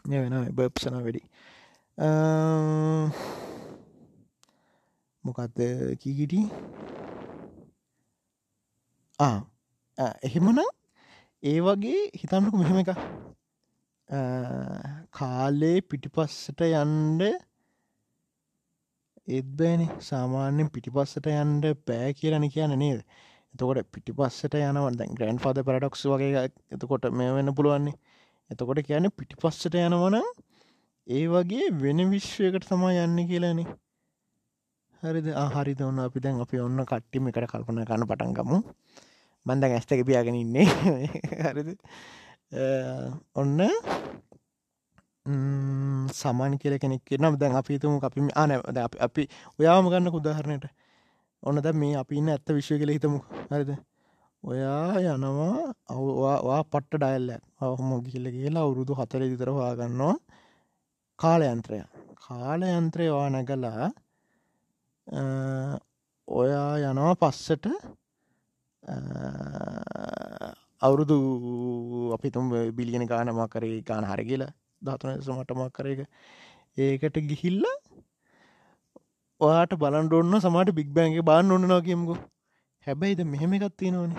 මේ 0.06 0.20
වෙන 0.22 0.36
බප්සන 0.54 0.98
වැඩි. 0.98 1.22
මොකක්ද 5.24 5.58
කීගිටි 6.02 6.42
එහෙමන 10.28 10.62
ඒ 11.44 11.60
වගේ 11.62 12.00
හිතන්නක 12.14 12.56
මෙහෙම 12.60 12.80
එක 12.84 12.92
කාලේ 15.14 15.78
පිටිපස්සට 15.84 16.62
යන්ඩ 16.68 17.24
එත්බෑන 19.30 19.84
සාමාන්‍යෙන් 20.02 20.70
පිටිපස්සට 20.74 21.28
යන්ඩ 21.30 21.66
පෑ 21.86 22.14
කියලන 22.18 22.46
කියන 22.50 22.74
නේද? 22.80 23.02
එතකොට 23.54 23.90
පිටිපස්සට 23.94 24.56
යනවද 24.58 25.04
ග්‍රන්් 25.18 25.42
පාද 25.44 25.62
පරඩක්ස් 25.62 26.06
වගේ 26.12 26.46
එතකොට 26.72 27.10
මේ 27.14 27.36
වෙන්න 27.36 27.54
පුළුවන්නේ. 27.54 27.98
එතකොට 28.50 28.82
කියන 28.86 29.10
පිටිපස්සට 29.14 29.78
යනවන 29.78 30.18
ඒ 31.08 31.26
වගේ 31.28 31.70
වෙන 31.76 32.06
විශ්වයකට 32.12 32.68
තමා 32.70 32.96
යන්න 33.04 33.22
කියලානේ. 33.30 33.68
හරිද? 35.04 35.30
ආහරිද 35.36 35.82
ඔන්න 35.82 36.02
අපි 36.04 36.20
දැන් 36.20 36.42
අපි 36.44 36.60
ඔන්න 36.60 36.86
කට්ටිම 36.86 37.30
එකට 37.30 37.50
කල්පන 37.52 37.86
කන්න 37.86 38.10
පටන්ගමු 38.10 38.60
මන්ද 39.46 39.70
ඇස්තක 39.70 40.06
පියාගෙන 40.06 40.36
ඉන්නේ. 40.36 40.66
හරිද? 41.46 41.78
ඔන්න 43.36 43.62
සමාන 46.14 46.58
කියල 46.62 46.76
කෙනෙක් 46.80 47.04
නම් 47.20 47.36
දැන් 47.38 47.56
අපිතුම 47.56 48.00
අපි 48.02 48.20
ආන 48.36 48.52
අපි 49.00 49.28
ඔයාම 49.60 49.86
ගන්න 49.92 50.14
උදාහරණයට. 50.14 50.66
ඔන්න 51.44 51.58
ද 51.58 51.68
මේ 51.74 51.96
අපි 51.96 52.14
ඉන්න 52.18 52.30
ඇත්ත 52.30 52.48
විශ්ව 52.50 52.80
කළ 52.80 52.96
හිතමු. 52.96 53.20
හරිද? 53.52 53.72
ඔයා 54.44 54.96
යනවා 55.06 55.74
අවවා 55.90 56.62
පට්ට 56.64 56.96
ඩයිල්ලක් 56.96 57.42
අවහම 57.60 57.90
ගිල්ල 58.06 58.28
කියලා 58.32 58.64
අවුරුදු 58.64 58.94
හතර 58.96 59.22
විතර 59.32 59.50
හවාගන්නවා 59.52 60.16
කාලයන්ත්‍රය 61.20 61.80
කාලයන්ත්‍රය 62.26 63.08
වා 63.12 63.28
නැගලා 63.30 63.90
ඔයා 66.28 66.72
යනවා 66.84 67.16
පස්සට 67.16 67.66
අවුරුදු 70.82 71.18
අපිතුම් 72.16 72.48
බිලියන 72.78 73.06
ගානමක් 73.12 73.52
කරේ 73.54 73.84
ගාන 73.84 74.08
හර 74.12 74.22
කියලා 74.80 74.88
ධාතුන 74.88 75.22
සමටමක් 75.22 75.74
කර. 75.74 75.88
එක 75.88 76.02
ඒකට 76.78 77.18
ගිහිල්ල 77.30 77.64
ඔයාට 79.42 79.74
බලන් 79.76 80.12
ඔන්න 80.14 80.40
සමට 80.40 80.76
බික් 80.76 80.90
බෑන්ගේ 80.94 81.22
බාන්න 81.22 81.52
ඔන්නවා 81.52 81.82
කියමුකු. 81.82 82.16
හැබැයිද 82.88 83.22
මෙහෙම 83.26 83.54
එකත් 83.54 83.78
තියෙනවන. 83.78 84.12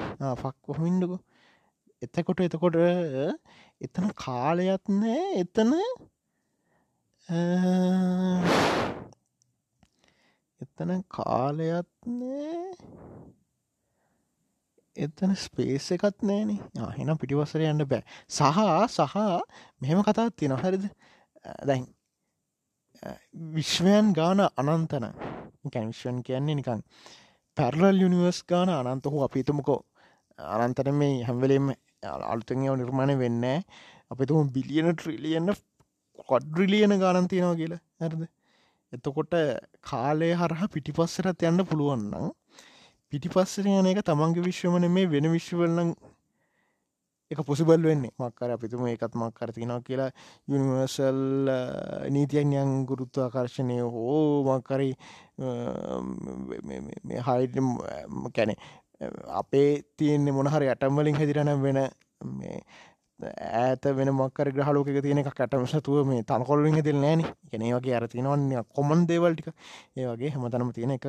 ෆක් 0.42 0.55
කොහමින්ඩකු 0.62 1.16
එතකොට 2.03 2.40
එතකොට 2.40 2.77
එතන 3.81 4.07
කාලයත් 4.16 4.85
නෑ. 4.90 5.25
එතන 5.42 5.73
එතන 10.61 10.90
කාලයත් 11.09 11.90
නෑ. 12.07 13.10
එතන 14.96 15.35
ස්පේස් 15.37 15.87
එකත් 15.92 16.22
නෑන 16.22 16.50
හෙනම් 16.96 17.18
පිටිවසර 17.18 17.62
යන්න 17.62 17.85
බෑ. 17.87 18.03
සහ 18.29 18.42
සහ 18.88 19.16
මෙහෙම 19.81 20.03
කතාත් 20.03 20.37
තියෙන 20.37 20.57
හරිද? 20.57 20.85
දැන් 21.64 21.87
විශ්වයන් 23.55 24.12
ගාන 24.12 24.40
අනන්තන. 24.40 25.07
කැවිශ්වන් 25.66 26.22
කියන්නේ 26.22 26.57
නිකන් 26.57 26.83
පැරලල් 27.57 28.03
යුනිවර්ස් 28.03 28.42
ගාන 28.44 28.68
අනන්ත 28.70 29.07
හෝ 29.07 29.22
අපිතුමකෝ 29.24 29.81
අනන්තන 30.38 30.92
මේ 30.94 31.22
හැම්වලේම 31.22 31.72
අලුතෙව 32.03 32.59
නිර්මාණය 32.76 33.16
වෙන්න 33.18 33.46
අපිතුම 34.11 34.53
බිලියන 34.53 34.90
ට්‍රිලියන්න 34.92 35.55
කොඩ්රිලියන 36.26 36.98
ගානන් 36.98 37.29
තියෙනවා 37.29 37.57
කියලා. 37.57 37.81
ඇරද 38.00 38.29
එතකොට 38.92 39.35
කාලය 39.83 40.31
හරහා 40.35 40.68
පිටිපස්සරත් 40.68 41.42
යන්න 41.42 41.64
පුළුවන්නම් 41.64 42.31
පිටිපස්සර 43.12 43.66
යන 43.66 43.90
එක 43.90 44.03
තමන්ගේ 44.07 44.46
විශ්වමන 44.46 44.87
මේ 44.88 45.11
වෙන 45.11 45.27
විශ්වවලන 45.33 45.94
එක 47.31 47.40
පොසිබල් 47.46 47.83
වෙන්නේ. 47.83 48.11
මක්කර 48.18 48.51
අපිතුම 48.51 48.87
ඒකත් 48.87 49.14
මක්කර 49.14 49.53
තිනවා 49.55 49.81
කියලා 49.87 50.11
යුනිවර්සල් 50.49 51.51
නීතියන්යන් 52.11 52.70
ගුරුත්ව 52.87 53.23
ආකර්ශණය 53.23 53.81
හෝ 53.87 54.42
මක්කරි 54.49 54.90
හයිට 57.27 57.59
කැනෙ 58.35 58.55
අපේ 59.33 59.70
තියන්නේ 59.96 60.33
මොනහරි 60.33 60.70
ඇටම්වලින් 60.70 61.20
හැදිරන 61.20 61.53
වෙන 61.62 61.79
ඈත 63.22 63.85
වෙන 63.96 64.11
මක්කර 64.11 64.48
ග්‍රහලෝක 64.52 64.88
තියෙන 64.96 65.20
එක 65.22 65.30
කැටමසතුව 65.33 66.06
මේ 66.06 66.22
තනකොල්ලින් 66.22 66.80
දෙල් 66.83 66.96
නෑන 66.96 67.22
ගැනේ 67.50 67.72
වගේ 67.74 67.96
අර 67.96 68.06
තිනවන්න 68.09 68.52
කොමන් 68.70 69.06
දේවල්ටික 69.06 69.48
ඒ 69.96 70.06
වගේ 70.06 70.30
හැමතනම 70.30 70.72
තියෙන 70.72 70.92
එක 70.96 71.04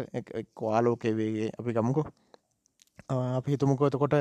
කොආලෝකය 0.54 1.14
වේගේ 1.14 1.50
අපි 1.60 1.74
ගමුකෝ. 1.74 2.06
අපි 3.10 3.52
හිතුමකෝ 3.52 3.88
එතකොට 3.88 4.16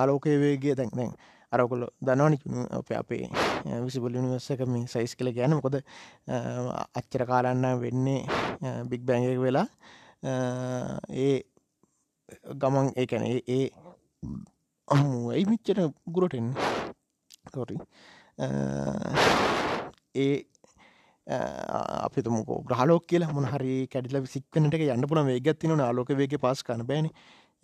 ආලෝකය 0.00 0.38
වේගේ 0.40 0.74
දැන් 0.74 0.90
දැන් 0.94 1.12
අරකොල්ල 1.52 1.84
දනවනි 2.00 2.38
අප 2.70 2.88
අපේ 2.92 3.28
විසිබල 3.84 4.14
නිවස්සක 4.16 4.60
මේ 4.66 4.86
සයිස් 4.86 5.14
කළ 5.16 5.32
ගැන 5.32 5.54
මොකොද? 5.54 5.76
අච්චර 6.98 7.22
කාලන්න 7.26 7.66
වෙන්නේ 7.80 8.20
බික් 8.84 9.02
බැංගක 9.02 9.40
වෙලා 9.40 9.66
ඒ 11.16 11.36
ගමන් 12.54 12.86
ඒ 12.96 13.06
කැන 13.06 13.24
ඒ 13.26 13.64
අම්මු 13.72 14.55
ඇයි 14.88 15.44
මිච්චට 15.44 15.80
ගුරටෙන් 16.08 16.52
තොරි 17.52 17.76
ඒ 20.16 20.36
අපිතුමක 22.06 22.50
ග්‍රහලෝක 22.68 23.04
කියලා 23.04 23.32
මොනහරි 23.32 23.88
කැඩිල 23.88 24.26
සික්වනට 24.26 24.76
යන්න 24.76 25.08
පුන 25.10 25.26
වේගත්තින 25.26 25.80
ආලෝක 25.80 26.10
වේගේ 26.12 26.38
පස් 26.38 26.62
කන 26.62 26.86
බෑන. 26.86 27.10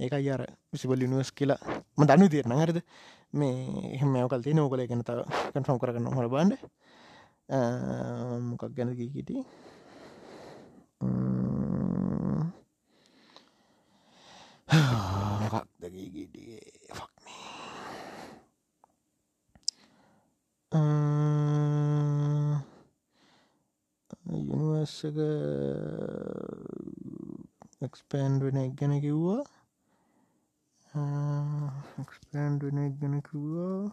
ඒක 0.01 0.13
අර 0.13 0.43
විසිබල් 0.73 1.05
නිවස් 1.05 1.31
කියලා 1.33 1.61
ම 1.97 2.03
දන්න 2.05 2.29
තිරන 2.29 2.55
හරිද? 2.55 2.83
මේ 3.33 3.55
එහෙම 3.95 4.11
මයවකල් 4.11 4.43
තිය 4.43 4.55
නෝකල 4.55 4.83
ගැන 4.85 5.03
තව 5.03 5.19
කන්ෆම් 5.53 5.79
කරගන්න 5.79 6.17
හොල 6.17 6.29
බන්ඩ 6.29 6.59
මොකක් 8.49 8.65
ගැනකි 8.75 9.07
හිටිය 9.15 9.43
යුනිවර්ස් 24.43 24.95
එක 25.09 25.19
එක්ස්පෑන්ඩ් 27.83 28.41
වෙන 28.43 28.57
එක් 28.57 28.73
ගැන 28.79 28.95
කිව්වා. 29.01 29.43
එක්ස්පෑන්ඩ් 32.03 32.61
වෙන 32.65 32.79
එක් 32.85 32.95
ගැන 33.01 33.17
කිව්වා. 33.21 33.93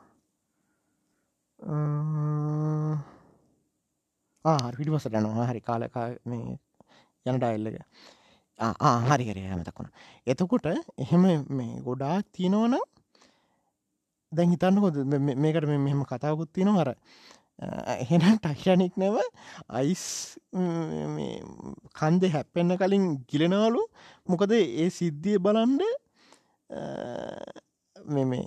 පිටිපසට 4.72 5.14
යනවා. 5.14 5.50
හරි 5.50 5.62
කාලකා 5.62 6.08
මේ 6.26 6.56
යන 7.26 7.38
ඩයිල්ල 7.38 7.68
එක. 7.70 7.78
හරි 8.60 9.26
හරි 9.32 9.44
හැමතකුණ 9.48 9.92
එතකොට 10.28 10.66
එහෙම 10.98 11.24
මේ 11.50 11.82
ගොඩාක් 11.82 12.26
තියෙනවනම් 12.32 12.80
දැන් 14.32 14.52
හිතන්නකොද 14.54 14.96
මේකට 15.44 15.68
මෙහෙම 15.70 16.02
කතාවකුත් 16.12 16.52
තියෙන 16.54 16.72
හර 16.76 16.92
එහෙන 17.94 18.24
ටක්ෂණික් 18.38 18.94
නැව 19.02 19.18
අයිස් 19.80 20.04
කන්දෙ 22.00 22.28
හැපෙන්න්න 22.36 22.78
කලින් 22.82 23.06
ගිලෙනවලු. 23.30 23.82
මොකද 24.30 24.52
ඒ 24.54 24.90
සිද්ධිය 24.98 25.38
බලන්ඩ 25.46 25.82
මෙ 28.06 28.40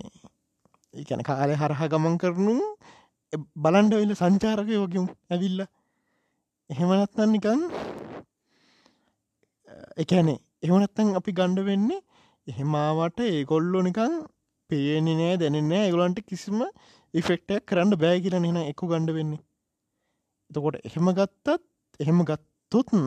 ඒැන 0.93 1.23
කාලය 1.29 1.55
හරහා 1.61 1.91
ගමන් 1.93 2.15
කරනු 2.23 2.55
බලන්ඩ 3.63 3.93
වෙල 4.01 4.15
සංචාරකය 4.21 4.75
වගේම් 4.83 5.05
ඇවිල්ල. 5.33 5.59
එහෙමනත්තන්න 6.69 7.31
නිකන් 7.35 7.61
එකැනේ 10.03 10.39
එහනත්තන් 10.65 11.09
අපි 11.19 11.31
ගණ්ඩ 11.37 11.67
වෙන්නේ 11.69 12.01
එහෙමාවට 12.47 13.19
ඒකොල්ලො 13.25 13.79
නිකං 13.87 14.13
පේනි 14.69 15.13
නෑ 15.19 15.37
දැනන්නේ 15.37 15.81
ඒගොලන්ට 15.85 16.19
කිසිම 16.29 16.59
ඉෆෙක්ටක් 17.13 17.65
කරන්න 17.69 17.95
බෑ 18.01 18.19
කියල 18.23 18.35
නෙන 18.37 18.59
එකු 18.63 18.89
ගණ්ඩ 18.89 19.15
වෙන්නේ. 19.17 19.41
එතකොට 20.51 20.77
එහෙම 20.81 21.07
ගත්තත් 21.17 21.47
එහෙම 21.99 22.19
ගත්තුත්න් 22.29 23.03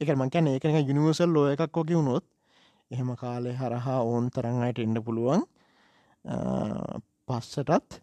එක 0.00 0.10
මංකැන 0.14 0.48
ඒකන 0.48 0.78
යුනිවර්සල් 0.80 1.30
ලෝ 1.34 1.46
එකක් 1.52 1.76
වගේ 1.76 1.98
වුණොත් 1.98 2.24
එහෙම 2.90 3.10
කාලෙ 3.16 3.50
හරහා 3.52 4.00
ඕන් 4.02 4.30
තරං 4.30 4.62
අයට 4.66 4.78
එන්න 4.78 5.02
පුළුවන්. 5.02 5.42
පස්සටත් 7.26 8.00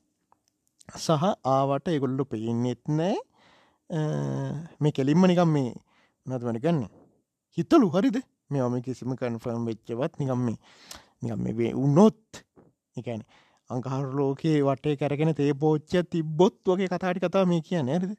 සහ 0.95 1.23
ආවට 1.47 1.87
එගොල්ලු 1.89 2.23
පෙයින්නෙත් 2.25 2.83
නෑ. 2.89 3.15
මේ 4.81 4.91
කෙලින්ම 4.91 5.25
නිකම් 5.25 5.49
මේ 5.49 5.71
නත්වන 6.25 6.59
ගන්නේ 6.59 6.91
හිතලු 7.57 7.87
හරිද? 7.89 8.17
මෙම 8.49 8.81
කිසිම 8.81 9.15
කන්ෆර්ම් 9.15 9.63
වෙච්චවත් 9.65 10.19
නිකම් 10.19 10.39
මේ 10.45 10.57
නිකම් 11.21 11.39
මේ 11.41 11.73
උන්නොත් 11.75 12.44
එකන 12.97 13.21
අංකහර 13.69 14.05
ලෝකයේ 14.13 14.59
වටේ 14.61 14.95
කැරගෙන 14.95 15.33
තේ 15.33 15.53
පෝච්ච 15.55 15.93
තිබ්බොත් 16.09 16.55
වගේ 16.65 16.87
කතාටි 16.87 17.19
කතා 17.19 17.45
මේ 17.45 17.61
කිය 17.61 17.81
නැරද 17.81 18.11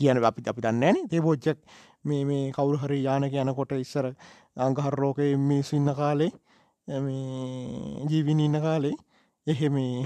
කියන 0.00 0.20
අපි 0.22 0.42
අපි 0.44 0.60
දන්නෑන 0.60 1.08
තේ 1.08 1.20
පෝච්චක් 1.20 1.58
මේ 2.04 2.22
මේ 2.24 2.52
කවුරු 2.52 2.78
හරි 2.78 2.98
යානක 3.02 3.34
යනකොට 3.34 3.72
ඉස්සර 3.76 4.06
අංකහර 4.58 4.94
ලෝකය 4.96 5.30
මිසු 5.38 5.76
ඉන්න 5.76 5.90
කාලේ 5.94 6.32
ජීවිනි 8.06 8.44
ඉන්න 8.44 8.60
කාලේ 8.60 8.96
එහෙ 9.46 9.68
මේ 9.68 10.04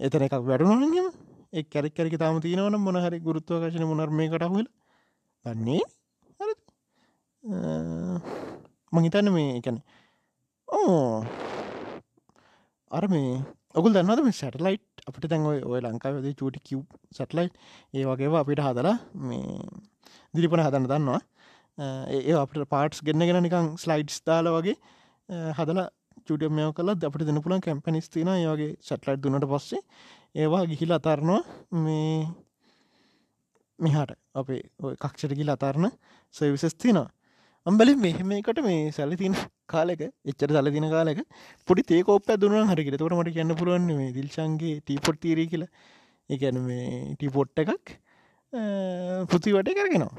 එතන 0.00 0.26
එකක් 0.26 0.36
වැඩුනනගම 0.42 1.08
එක් 1.52 1.66
කැරක් 1.68 1.94
කැරි 1.94 2.18
තාම 2.18 2.40
තියෙනවන 2.40 2.76
මොනහරි 2.80 3.18
ගුරුත්වකශන 3.20 3.84
මොනර්මය 3.84 4.28
කටහුල 4.28 4.68
දන්නේ 5.44 5.82
හරි 6.40 6.54
මහිතන්න 8.92 9.32
මේ 9.32 9.50
එකැන 9.58 9.82
ඕ. 10.72 11.24
අර 12.90 13.04
මේ 13.12 13.32
ඔකුල් 13.78 13.92
දන්නද 13.94 14.22
මේ 14.26 14.36
සැටලයිට් 14.40 15.04
අපිට 15.08 15.26
තැන් 15.32 15.46
ඔය 15.50 15.58
ඔය 15.72 15.80
ලංකාවද 15.84 16.28
චූටි 16.40 16.60
කිව් 16.68 16.80
සැටලයිට් 17.18 17.54
ඒ 17.96 18.04
වගේවා 18.08 18.42
අපිට 18.44 18.62
හදලා 18.66 18.96
මේ 19.28 19.58
දිරිපන 20.34 20.64
හදන්න 20.64 20.88
දන්නවා. 20.92 21.20
ඒ 22.18 22.36
අපට 22.42 22.64
පාටස් 22.74 23.04
ගෙන්න්නගෙන 23.06 23.42
නිකං 23.46 23.72
ස්ලයිඩ්ස් 23.84 24.18
දාල 24.28 24.48
වගේ 24.56 24.76
හදලා 25.58 25.88
චුටිය 26.28 26.52
මෙය 26.56 26.68
කල 26.78 26.94
අපට 26.94 27.26
දෙන 27.28 27.42
පුලන් 27.44 27.64
කැම්පනිස් 27.66 28.08
තින 28.14 28.32
ඒගේ 28.36 28.72
සැටලයිට් 28.88 29.22
දුනට 29.24 29.48
පස්සේ 29.52 29.82
ඒවා 30.42 30.64
ගිහිල 30.70 30.96
අතරනවා 30.98 31.40
මේ 31.84 32.28
මෙහාට. 33.78 34.12
අපේ 34.40 34.62
කක්ෂට 35.02 35.34
ගිල 35.38 35.50
අතරන 35.54 35.90
සවිසස් 36.34 36.74
තිනවා 36.82 37.08
අම්බලි 37.66 37.92
මෙහෙමකට 38.04 38.58
මේ 38.66 38.92
සැල 38.96 39.12
තින 39.20 39.34
කාලෙක 39.74 40.02
එච්චර 40.30 40.50
සල 40.50 40.70
තින 40.76 40.88
කාලෙක 40.94 41.20
පොඩි 41.68 41.82
තේකෝප 41.84 42.30
දුන 42.42 42.56
හරිකට 42.70 42.98
තොට 42.98 43.16
මට 43.18 43.34
කියන්න 43.36 43.56
පුරුවන් 43.60 43.88
මේ 44.00 44.12
දිල්ශන්ගේ 44.12 44.80
ටීපොට් 44.80 45.20
තීරී 45.24 45.48
කියලා. 45.52 45.70
එකන 46.30 46.58
මේ 46.62 46.88
ටීපොට්ට 47.16 47.62
එකක් 47.64 47.96
පෘති 49.28 49.54
වට 49.56 49.78
කරගෙනවා. 49.78 50.12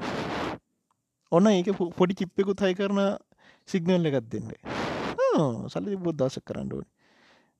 ඔන්න 1.32 1.52
ඒක 1.52 1.70
පොඩි 1.98 2.20
චිප්පෙකු 2.20 2.54
තයි 2.54 2.74
කරන 2.74 3.00
සිගනල් 3.68 4.10
එකත් 4.10 4.28
දෙන්න. 4.32 4.50
සල්ලි 5.68 5.96
බොද් 5.98 6.16
දසක් 6.16 6.44
කරන්නඩුවන 6.48 6.86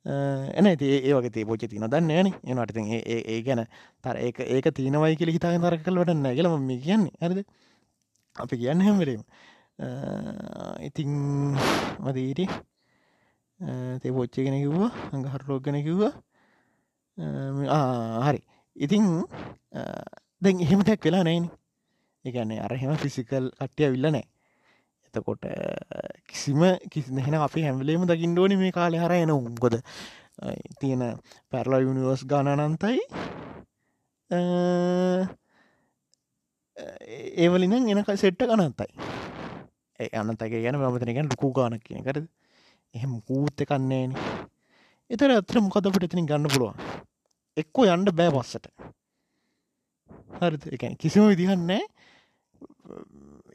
එන 0.07 0.66
ඒ 0.66 1.12
වගේ 1.14 1.45
පෝච 1.45 1.64
තින 1.64 1.86
දන්න 1.86 2.11
න 2.22 2.61
එනට 2.61 2.76
ඒ 2.76 3.40
ගැන 3.42 3.64
තර 4.05 4.16
ඒ 4.18 4.32
ඒක 4.51 4.68
තිනවයි 4.70 5.16
කියල 5.16 5.32
හිතාගෙන 5.32 5.64
තර 5.64 5.78
කල් 5.78 5.99
වටන්න 6.01 6.36
කියලම 6.36 6.55
මේ 6.62 6.78
කියන්නේ. 6.78 7.14
ඇරද 7.20 7.40
අපි 8.36 8.57
කියන්න 8.57 8.80
හැමරීම 8.80 9.22
ඉතිං 10.81 11.11
මදීට 11.99 12.51
තේ 14.01 14.12
පොච්ච 14.12 14.37
ගෙන 14.37 14.55
කිව්වා 14.55 14.91
අඟ 15.11 15.27
හරලෝගන 15.27 15.83
කිව්වා 15.83 16.12
හරි 18.22 18.41
ඉතිං 18.77 19.27
දැන් 20.43 20.61
එහෙම 20.61 20.83
තැක් 20.83 21.03
වෙලා 21.03 21.25
නෑන 21.25 21.51
එකන්නේ 22.25 22.61
අරහෙම 22.61 22.95
ෆිසිකල් 22.97 23.51
කට්ටිය 23.53 23.91
විල්ල 23.91 24.09
නෑ 24.09 24.27
එතකොට 25.07 25.43
කිසිම 26.29 26.62
කිසි 26.89 27.11
හෙන 27.18 27.35
අපි 27.37 27.62
හැම්වලේම 27.62 28.07
දකිින් 28.07 28.35
ඩෝනි 28.35 28.57
මේ 28.57 28.72
කාලෙ 28.72 28.99
හර 28.99 29.14
එන 29.16 29.31
උම්කොද 29.31 29.81
තියෙන 30.81 31.03
පැරලා 31.51 31.81
යුනිවර්ස් 31.81 32.22
ගානනන්තයි 32.27 32.99
ඒවලින් 37.39 37.75
එනක 37.75 38.11
සෙට්ට 38.16 38.47
ගනන්තයි 38.49 38.91
අනතක 39.99 40.42
ගැන 40.55 40.80
මතනගෙන 40.80 41.30
ලොකු 41.32 41.53
ගානක් 41.53 41.84
කියන 41.84 42.03
කරද 42.03 42.26
එහෙම 42.95 43.12
කූත්ත 43.22 43.64
කන්නේන 43.68 44.16
එතර 45.11 45.30
අතර 45.36 45.61
මොකද 45.61 45.86
අපට 45.86 46.07
එතිනින් 46.07 46.26
ගන්න 46.26 46.51
පුළුවන්? 46.51 46.76
එක්කෝ 47.57 47.86
යන්ඩ 47.86 48.11
බෑ 48.18 48.32
පස්සට 48.34 48.66
හරි 50.40 50.74
එකැන 50.76 50.97
කිසිම 50.97 51.28
විදිහන්නේ 51.30 51.82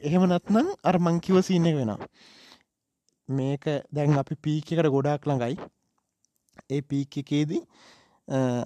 එහෙම 0.01 0.23
නත්නම් 0.27 0.67
අර 0.83 0.99
මංකිව 0.99 1.41
සින්න 1.43 1.67
වෙන 1.77 1.91
මේක 3.29 3.65
දැන් 3.91 4.17
අපි 4.17 4.35
පීකට 4.37 4.87
ගොඩාක් 4.95 5.27
ළඟයි. 5.27 5.55
ඒ 6.69 6.81
පීක් 6.81 7.17
එකේදී 7.21 7.61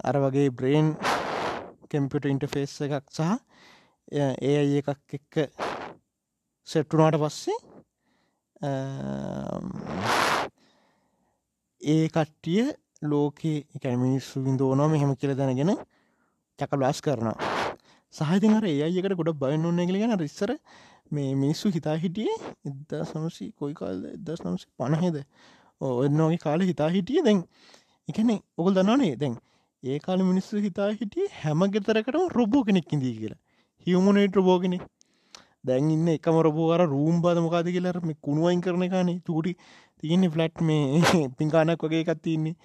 අර 0.03 0.15
වගේ 0.24 0.49
බ්‍රේන් 0.51 0.93
කෙම්පිට 1.89 2.30
ඉන්ටෆේස් 2.30 2.76
එකක් 2.86 3.09
සහ 3.09 3.32
ඒ 4.13 4.55
අයි 4.61 4.82
එකක් 4.82 5.17
එක්ක 5.17 5.34
සෙට්ටුනාට 6.68 7.18
පස්සේ 7.20 7.57
ඒ 11.82 12.05
කට්ටිය 12.07 12.64
ලෝකේ 13.03 13.57
එකැන 13.76 13.99
මිනිස්සු 13.99 14.43
විින්දෝනවා 14.45 14.88
මෙහෙම 14.88 15.11
කියල 15.16 15.34
දැනගෙන 15.36 15.72
චක 16.59 16.72
බ්ලාස් 16.80 17.01
කරනවා. 17.01 17.36
සහතිර 18.14 18.66
ඒයකට 18.66 19.18
ගොඩ 19.20 19.34
බයන්න 19.41 19.68
ඔන්න 19.70 19.84
ගලිගෙන 19.89 20.16
රිස්සර 20.20 20.51
මේ 21.11 21.36
මිනිස්සු 21.36 21.74
හිතා 21.76 21.97
හිටියේ 21.97 22.38
එදදා 22.70 23.03
සමසි 23.03 23.51
කොයි 23.59 23.76
කාල්ද? 23.82 24.03
එදස් 24.18 24.41
නම්සි 24.45 24.68
පණහෙද 24.80 25.18
ඔන්නෝගේ 25.82 26.43
කාල 26.45 26.61
හිතා 26.64 26.89
හිටිය. 26.95 27.20
දැන් 27.28 27.39
එකනෙ 28.09 28.36
ඔකල් 28.57 28.74
දන්නනේ 28.80 29.16
දැන් 29.18 29.36
ඒ 29.84 29.99
කාල 29.99 30.24
මිනිස්සු 30.24 30.64
හිතා 30.68 30.89
හිටිය 30.99 31.28
හැම 31.41 31.68
ගෙතරකට 31.74 32.16
රොබෝ 32.38 32.64
කෙනෙක් 32.64 32.93
ඉදී 32.95 33.16
කියලා. 33.20 33.41
හිවමනේට 33.88 34.38
රබෝගෙන 34.39 34.76
දැන් 35.64 35.89
ඉන්න 35.89 36.07
එකම 36.09 36.38
රොබෝර 36.41 36.82
රූම් 36.88 37.22
බද 37.22 37.43
මොකාද 37.45 37.68
කියලර 37.70 37.99
මේ 38.03 38.22
කුණුවයින් 38.22 38.61
කරන 38.61 38.86
කානේ 38.89 39.20
චූටි 39.28 39.53
තියන්නේ 39.99 40.30
ෆලට් 40.30 40.61
මේ 40.61 41.03
පින්කානක් 41.38 41.84
වගේ 41.84 42.03
එකත් 42.03 42.22
තින්නේ 42.22 42.55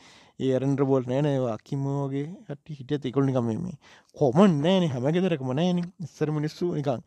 ඒරන්ට 0.41 0.81
බොල් 0.91 1.05
නෑනවා 1.05 1.55
අකිමෝගේ 1.55 2.27
හට 2.49 2.79
හිටිය 2.79 2.99
තිකොල්නිකම 3.05 3.49
මේ 3.49 3.77
කොමන් 4.17 4.55
නෑන 4.65 4.87
හැමගෙදරකම 4.89 5.51
නෑන 5.53 5.83
ඉස්සර 6.05 6.31
මිනිස්සු 6.31 6.71
නිකං 6.75 7.03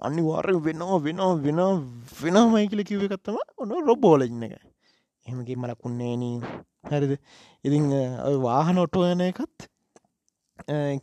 අනි 0.00 0.22
වාර 0.22 0.46
වෙනවා 0.60 0.98
වෙනවා 0.98 1.34
වෙන 1.44 1.60
වෙනමයි 2.22 2.64
කියල 2.70 2.84
කිව 2.84 3.04
එකත්තම 3.08 3.36
ඔන්න 3.58 3.74
රොබෝල 3.88 4.26
ඉන්න 4.26 4.42
එක. 4.42 4.54
එහෙමගේ 5.26 5.56
මලකුන්නේනී 5.56 6.36
හැරිද? 6.90 7.12
ඉතිං 7.64 7.86
වාහන 8.42 8.78
ඔටෝ 8.78 9.04
යන 9.12 9.24
එකත් 9.28 9.68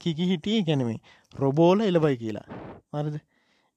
කිකි 0.01 0.29
හිටිය 0.31 0.59
ගැනීමේ 0.63 0.99
රොබෝල 1.35 1.79
එලබයි 1.81 2.17
කියලා. 2.17 2.47
මරද 2.93 3.15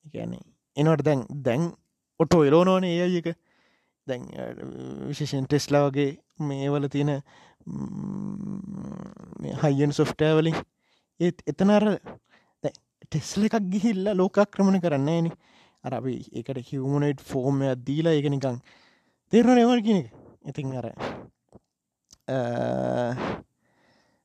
ගැනේ 0.04 0.53
එනට 0.76 1.04
දැන් 1.04 1.24
දැන් 1.40 1.72
ඔටෝ 2.20 2.44
එලෝනෝන 2.44 2.84
ඒ 2.84 3.02
අයක 3.02 3.36
දැන් 4.06 4.22
විශේෂෙන් 5.08 5.46
ටෙස්ලා 5.46 5.86
වගේ 5.86 6.18
මේවල 6.40 6.88
තියෙන 6.88 7.22
හයියන් 9.62 9.92
සොෆ්ටෑවලින් 9.92 10.56
ඒත් 11.20 11.42
එතනර 11.46 11.98
ටෙස්ල 13.04 13.44
එකක් 13.46 13.70
ගිහිල්ල 13.70 14.10
ලෝකක්‍රමණ 14.12 14.82
කරන්නේ 14.82 15.22
න 15.22 15.30
අර 15.84 15.94
අපි 15.94 16.26
එකට 16.32 16.58
හිවමනයිට් 16.70 17.20
ෆෝර්මයක් 17.22 17.78
දීලා 17.86 18.18
එක 18.18 18.26
නිකං 18.28 18.58
තේරණ 19.32 19.62
එවල් 19.62 19.80
කියන 19.86 19.98
එක. 20.02 20.08
ඉතින් 20.44 20.76
අර 20.80 20.86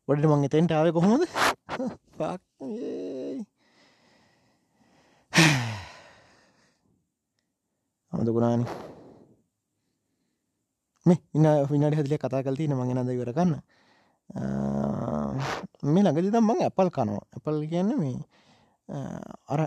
වඩට 0.08 0.30
මං 0.30 0.48
එතෙන්ට 0.48 0.72
ආව 0.74 0.88
කොහොමද? 0.96 1.24
අමදකුණාන 8.12 8.62
මේ 11.06 11.20
ඉන්න 11.36 11.48
විනාට 11.72 11.98
හදිලිය 12.00 12.20
කතා 12.22 12.46
කල්ති 12.46 12.70
නමගේ 12.70 12.96
නද 12.98 13.12
කරගන්න 13.20 13.54
මේ 15.94 16.04
ළඟදි 16.04 16.34
දම් 16.34 16.46
මං 16.48 16.64
ඇපල් 16.66 16.90
කනවා. 16.96 17.24
ඇපල් 17.36 17.58
කියන්න 17.72 17.92
මේ 18.02 18.18
අර 19.54 19.62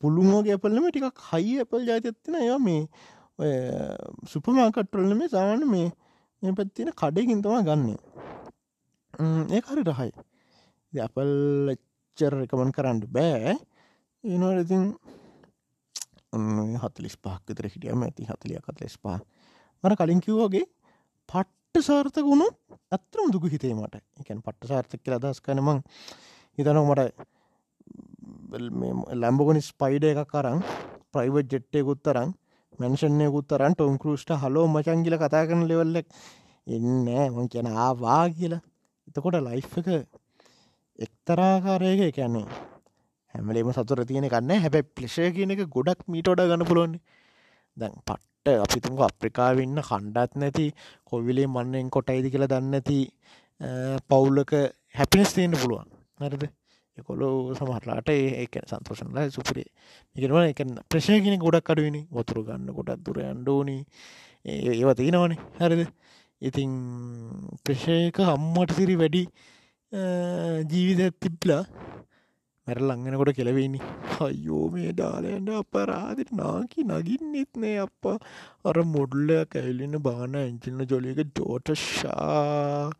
පුළුවෝගේ 0.00 0.54
ඇපල්ලම 0.56 0.86
ටිකක් 0.90 1.18
හයි 1.30 1.58
ඇපල් 1.62 1.82
ජාතත්තින 1.88 2.36
ය 2.46 2.50
මේ 2.66 2.82
ඔය 3.40 3.52
සුපමාකට්ටල්ල 4.32 5.14
මේ 5.18 5.32
සාමාන 5.34 5.62
මේ 5.74 5.88
මේ 6.42 6.56
පැත්තින 6.58 6.90
කඩයකින් 7.00 7.42
තමා 7.44 7.66
ගන්නේ. 7.68 8.00
ඒ 9.54 9.60
හරි 9.68 9.82
රහයි 9.90 10.12
අපල් 11.06 11.30
එච්චර 11.74 12.34
එකමන් 12.44 12.70
කරන්න 12.76 12.98
බෑ. 13.14 13.54
ඒනට 14.24 14.62
ඉතින් 14.64 14.84
හතලිස් 16.32 17.16
පහක් 17.16 17.42
විතර 17.48 17.66
හිටියම 17.72 18.02
ඇති 18.06 18.28
හතලිය 18.30 18.58
කතලෙස් 18.66 18.96
පා 19.04 19.18
මර 19.84 19.94
කලින් 20.00 20.20
කිව්වගේ 20.20 20.66
පට්ට 21.28 21.86
සාර්ථක 21.88 22.24
වුණු 22.24 22.46
ඇත්තරම 22.90 23.28
දුක 23.34 23.44
හිතේ 23.52 23.74
මට. 23.74 23.94
එකැන් 24.20 24.42
පට්ට 24.42 24.70
සාර්ථක 24.72 25.00
කියලා 25.02 25.20
අදස් 25.22 25.40
කනමං 25.40 25.78
හිතනව 26.58 26.84
මට 26.90 27.00
ලැම්බගනි 29.22 29.62
ස්පයිඩ 29.62 30.04
එක 30.12 30.22
කරන්න 30.32 30.60
ප්‍රයිවට් 31.12 31.52
ජෙට්ටයකුත් 31.52 32.00
තරම් 32.06 32.30
මැන්ෂණයකුත් 32.78 33.46
තරන් 33.50 33.74
ටොම් 33.74 33.98
කරුස්ට 34.02 34.30
හලෝ 34.42 34.66
මචංගිල 34.74 35.16
කතා 35.22 35.44
කරන 35.48 35.62
ලෙවල්ලක් 35.70 36.06
එන්න 36.66 37.06
මං 37.34 37.48
කියන 37.52 37.68
ආවා 37.84 38.24
කියලා. 38.36 38.62
එතකොට 39.08 39.36
ලයි් 39.46 39.62
එක 39.80 39.88
එක්තරාකාරයක 40.98 42.00
එකන්නේ 42.08 42.46
හැමලේම 43.34 43.72
සතුර 43.72 44.04
තියෙන 44.04 44.28
කන්න 44.28 44.64
හැබැ 44.64 44.84
පලේෂය 44.90 45.30
කියන 45.32 45.54
එක 45.54 45.64
ගොඩක් 45.68 46.06
මීටෝඩ 46.08 46.44
ගන්න 46.44 46.66
පුලොන්නේ 46.66 47.00
දැන් 47.76 47.94
පට්ට 48.02 48.62
අපිතුක 48.64 49.00
අප්‍රිකාවන්න 49.00 49.82
කණ්ඩත් 49.82 50.32
නැති 50.36 50.66
කොවිලේ 51.04 51.48
මන්නෙන් 51.48 51.90
කොටයිදි 51.90 52.32
කියලා 52.32 52.52
දන්න 52.52 52.78
ඇති 52.78 52.98
පවුල්ලක 54.08 54.52
හැපිනස් 54.94 55.34
තියෙන්න්න 55.34 55.60
පුළුවන්. 55.62 55.88
හරිද? 56.20 56.44
එකොලෝ 56.96 57.54
සමහරලාට 57.54 58.10
ඒක 58.10 58.56
සන්තෝෂනලා 58.64 59.30
සුපරේ. 59.30 59.68
එකනවා 60.16 60.46
එක 60.48 60.62
ප්‍රශයගෙන 60.90 61.38
ගොඩක් 61.38 61.70
අඩුවනි 61.72 62.02
වතුරු 62.10 62.44
ගන්න 62.44 62.74
ගොඩක් 62.76 63.04
දුර 63.06 63.20
අන්ඩෝනි 63.24 63.78
ඒව 64.74 64.90
තියෙනවනේ. 64.96 65.38
හරිද? 65.60 65.86
ඉතිං 66.42 66.72
ප්‍රශයක 67.64 68.18
හම්මට 68.22 68.70
සිරි 68.72 68.96
වැඩි 68.96 69.22
ජීවිත 70.72 71.20
තිබ්ලා 71.20 71.62
මැරල් 72.70 72.90
අංගෙනකොට 72.94 73.30
කෙලවෙනි 73.34 73.80
අයෝ 74.24 74.64
මේ 74.72 74.90
ඩාලයන්ට 74.92 75.50
අපරාදිට 75.60 76.30
නාකි 76.32 76.84
නගින්නෙත් 76.88 77.52
නේ 77.62 77.78
අප 77.84 78.06
අර 78.64 78.76
මොඩල්ල 78.92 79.30
කැල්ලන්න 79.52 79.96
බාන 80.00 80.36
ඇංචිල්න 80.40 80.84
ජොලියක 80.92 81.20
ජෝටෂා 81.38 82.90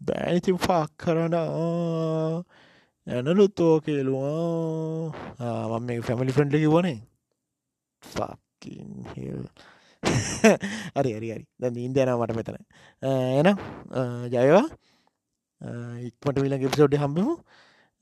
බෑනිතින් 0.00 0.58
ෆක් 0.58 0.90
කරන 1.02 1.36
ඇනලුත්තෝ 3.06 3.74
කියලවා 3.80 5.70
මම 5.70 5.86
මේ 5.86 6.00
ෆැමිලි 6.08 6.36
ෆ්‍රන්ඩ්ලි 6.38 6.72
වනේ 6.74 6.98
ෆකින් 8.02 8.90
හිල් 9.12 9.42
හරි 10.02 11.10
හරි 11.12 11.28
හරි. 11.30 11.44
දැ 11.60 11.70
ඉන්දයන 11.80 12.10
මට 12.12 12.38
මෙතන. 12.38 12.58
එන 13.02 13.48
ජයවා. 14.34 14.66
ඉක්මට 16.08 16.42
විල 16.44 16.58
ගෙප්සෝඩ් 16.58 16.96
හම්බමු. 16.96 17.36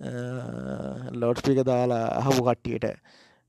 ලෝඩ්ස්පික 0.01 1.61
දාලා 1.65 2.05
අහපු 2.21 2.43
කට්ටියට 2.43 2.87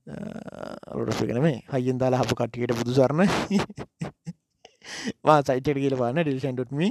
ලොටස්පිකන 0.06 1.40
මේ 1.40 1.62
හයිෙන් 1.72 1.98
දාලා 1.98 2.22
හපු 2.22 2.34
කට්ටියට 2.34 2.76
බුදු 2.78 2.92
සරණ. 2.92 3.30
වා 5.26 5.40
සයිටට 5.42 5.78
කියල 5.78 5.96
පාන 5.96 6.18
ඩිල්ෂන්ටම 6.18 6.82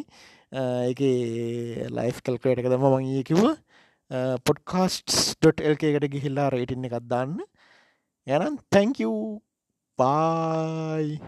එක 0.89 1.01
ලයිෆ් 1.91 2.17
කල්කයට 2.21 2.59
එක 2.59 2.71
දම 2.71 2.87
මංගේ 2.87 3.23
කිව්වා. 3.23 3.55
පොඩ්කාස්ට්.එල්ක 4.45 5.83
එකට 5.83 6.09
ගිහිල්ලා 6.15 6.49
රේටින්න 6.49 6.89
එකක් 6.89 6.97
දාන්න. 7.05 7.37
යනම් 8.27 8.57
තැංකූ 8.71 9.41
පායි 9.99 11.19